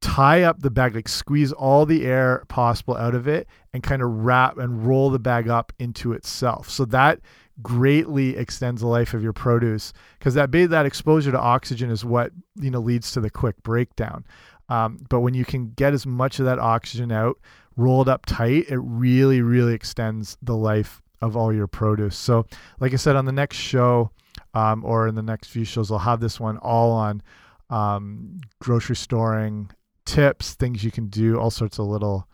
tie 0.00 0.42
up 0.42 0.60
the 0.60 0.70
bag, 0.70 0.94
like 0.94 1.08
squeeze 1.08 1.52
all 1.52 1.86
the 1.86 2.04
air 2.04 2.44
possible 2.48 2.96
out 2.96 3.14
of 3.14 3.28
it 3.28 3.46
and 3.72 3.82
kind 3.82 4.02
of 4.02 4.10
wrap 4.10 4.58
and 4.58 4.86
roll 4.86 5.10
the 5.10 5.18
bag 5.18 5.48
up 5.48 5.72
into 5.78 6.12
itself. 6.12 6.68
So 6.68 6.84
that 6.86 7.20
greatly 7.62 8.36
extends 8.36 8.80
the 8.80 8.86
life 8.86 9.14
of 9.14 9.22
your 9.22 9.32
produce 9.32 9.92
because 10.18 10.34
that 10.34 10.50
that 10.50 10.86
exposure 10.86 11.30
to 11.30 11.38
oxygen 11.38 11.90
is 11.90 12.04
what 12.04 12.32
you 12.56 12.70
know 12.70 12.80
leads 12.80 13.12
to 13.12 13.20
the 13.20 13.30
quick 13.30 13.62
breakdown. 13.62 14.24
Um, 14.68 14.98
but 15.10 15.20
when 15.20 15.34
you 15.34 15.44
can 15.44 15.72
get 15.72 15.92
as 15.92 16.06
much 16.06 16.38
of 16.38 16.46
that 16.46 16.58
oxygen 16.58 17.12
out 17.12 17.38
rolled 17.76 18.08
up 18.08 18.26
tight, 18.26 18.66
it 18.68 18.78
really 18.78 19.42
really 19.42 19.74
extends 19.74 20.36
the 20.42 20.56
life 20.56 21.01
of 21.22 21.36
all 21.36 21.52
your 21.52 21.66
produce. 21.66 22.16
So, 22.16 22.46
like 22.80 22.92
I 22.92 22.96
said 22.96 23.16
on 23.16 23.24
the 23.24 23.32
next 23.32 23.56
show 23.56 24.10
um, 24.54 24.84
or 24.84 25.08
in 25.08 25.14
the 25.14 25.22
next 25.22 25.48
few 25.48 25.64
shows, 25.64 25.90
I'll 25.90 25.98
have 25.98 26.20
this 26.20 26.38
one 26.38 26.58
all 26.58 26.90
on 26.92 27.22
um, 27.70 28.40
grocery 28.60 28.96
storing 28.96 29.70
tips, 30.04 30.54
things 30.54 30.84
you 30.84 30.90
can 30.90 31.06
do, 31.06 31.38
all 31.38 31.50
sorts 31.50 31.78
of 31.78 31.86
little 31.86 32.28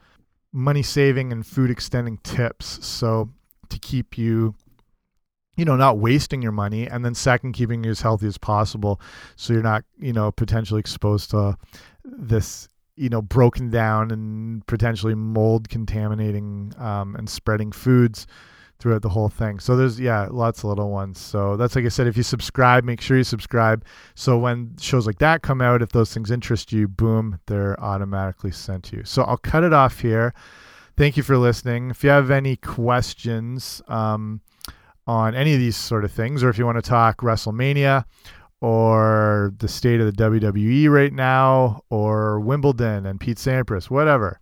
money 0.52 0.82
saving 0.82 1.32
and 1.32 1.46
food 1.46 1.70
extending 1.70 2.18
tips. 2.24 2.84
So 2.84 3.30
to 3.68 3.78
keep 3.78 4.16
you 4.16 4.54
you 5.56 5.64
know 5.64 5.76
not 5.76 5.98
wasting 5.98 6.40
your 6.40 6.52
money 6.52 6.86
and 6.86 7.04
then 7.04 7.14
second 7.14 7.52
keeping 7.52 7.84
you 7.84 7.90
as 7.90 8.00
healthy 8.00 8.26
as 8.26 8.38
possible 8.38 9.00
so 9.36 9.52
you're 9.52 9.62
not 9.62 9.84
you 9.98 10.12
know 10.12 10.32
potentially 10.32 10.80
exposed 10.80 11.30
to 11.30 11.54
this 12.04 12.68
you 12.96 13.08
know 13.08 13.20
broken 13.20 13.68
down 13.68 14.10
and 14.10 14.66
potentially 14.66 15.14
mold 15.14 15.68
contaminating 15.68 16.72
um, 16.78 17.14
and 17.16 17.28
spreading 17.28 17.72
foods 17.72 18.26
throughout 18.78 19.02
the 19.02 19.08
whole 19.08 19.28
thing. 19.28 19.58
So 19.58 19.76
there's 19.76 19.98
yeah 19.98 20.28
lots 20.30 20.60
of 20.60 20.66
little 20.66 20.90
ones. 20.90 21.18
So 21.18 21.56
that's 21.56 21.76
like 21.76 21.84
i 21.84 21.88
said 21.88 22.06
if 22.06 22.16
you 22.16 22.22
subscribe 22.22 22.84
make 22.84 23.00
sure 23.00 23.16
you 23.16 23.24
subscribe. 23.24 23.84
So 24.14 24.38
when 24.38 24.76
shows 24.80 25.06
like 25.06 25.18
that 25.18 25.42
come 25.42 25.60
out 25.60 25.82
if 25.82 25.90
those 25.90 26.12
things 26.12 26.30
interest 26.30 26.72
you 26.72 26.88
boom 26.88 27.40
they're 27.46 27.78
automatically 27.80 28.52
sent 28.52 28.84
to 28.84 28.96
you. 28.96 29.04
So 29.04 29.22
i'll 29.22 29.36
cut 29.36 29.64
it 29.64 29.72
off 29.72 30.00
here. 30.00 30.34
Thank 30.98 31.16
you 31.16 31.22
for 31.22 31.38
listening. 31.38 31.90
If 31.90 32.02
you 32.02 32.10
have 32.10 32.28
any 32.28 32.56
questions 32.56 33.80
um, 33.86 34.40
on 35.06 35.36
any 35.36 35.54
of 35.54 35.60
these 35.60 35.76
sort 35.76 36.04
of 36.04 36.10
things, 36.10 36.42
or 36.42 36.48
if 36.48 36.58
you 36.58 36.66
want 36.66 36.76
to 36.76 36.82
talk 36.82 37.18
WrestleMania 37.18 38.04
or 38.60 39.52
the 39.58 39.68
state 39.68 40.00
of 40.00 40.06
the 40.06 40.22
WWE 40.24 40.90
right 40.90 41.12
now, 41.12 41.84
or 41.88 42.40
Wimbledon 42.40 43.06
and 43.06 43.20
Pete 43.20 43.36
Sampras, 43.36 43.88
whatever, 43.88 44.40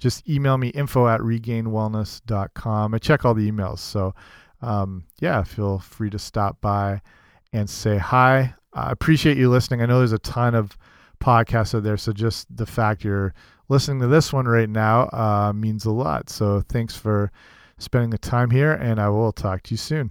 just 0.00 0.28
email 0.28 0.58
me 0.58 0.68
info 0.68 1.06
at 1.06 1.20
regainwellness.com. 1.20 2.94
I 2.94 2.98
check 2.98 3.24
all 3.24 3.34
the 3.34 3.50
emails. 3.50 3.78
So, 3.78 4.14
um, 4.62 5.04
yeah, 5.20 5.42
feel 5.44 5.78
free 5.78 6.10
to 6.10 6.18
stop 6.18 6.60
by 6.60 7.00
and 7.52 7.68
say 7.68 7.98
hi. 7.98 8.54
I 8.72 8.90
appreciate 8.90 9.36
you 9.36 9.50
listening. 9.50 9.82
I 9.82 9.86
know 9.86 9.98
there's 9.98 10.12
a 10.12 10.18
ton 10.18 10.54
of 10.54 10.76
podcasts 11.20 11.74
out 11.74 11.82
there. 11.82 11.96
So, 11.96 12.12
just 12.12 12.54
the 12.54 12.66
fact 12.66 13.04
you're 13.04 13.34
listening 13.68 14.00
to 14.00 14.06
this 14.06 14.32
one 14.32 14.46
right 14.46 14.68
now 14.68 15.08
uh, 15.12 15.52
means 15.54 15.84
a 15.84 15.90
lot. 15.90 16.30
So, 16.30 16.62
thanks 16.68 16.96
for 16.96 17.30
spending 17.78 18.10
the 18.10 18.18
time 18.18 18.50
here, 18.50 18.72
and 18.72 19.00
I 19.00 19.08
will 19.08 19.32
talk 19.32 19.62
to 19.64 19.70
you 19.72 19.78
soon. 19.78 20.10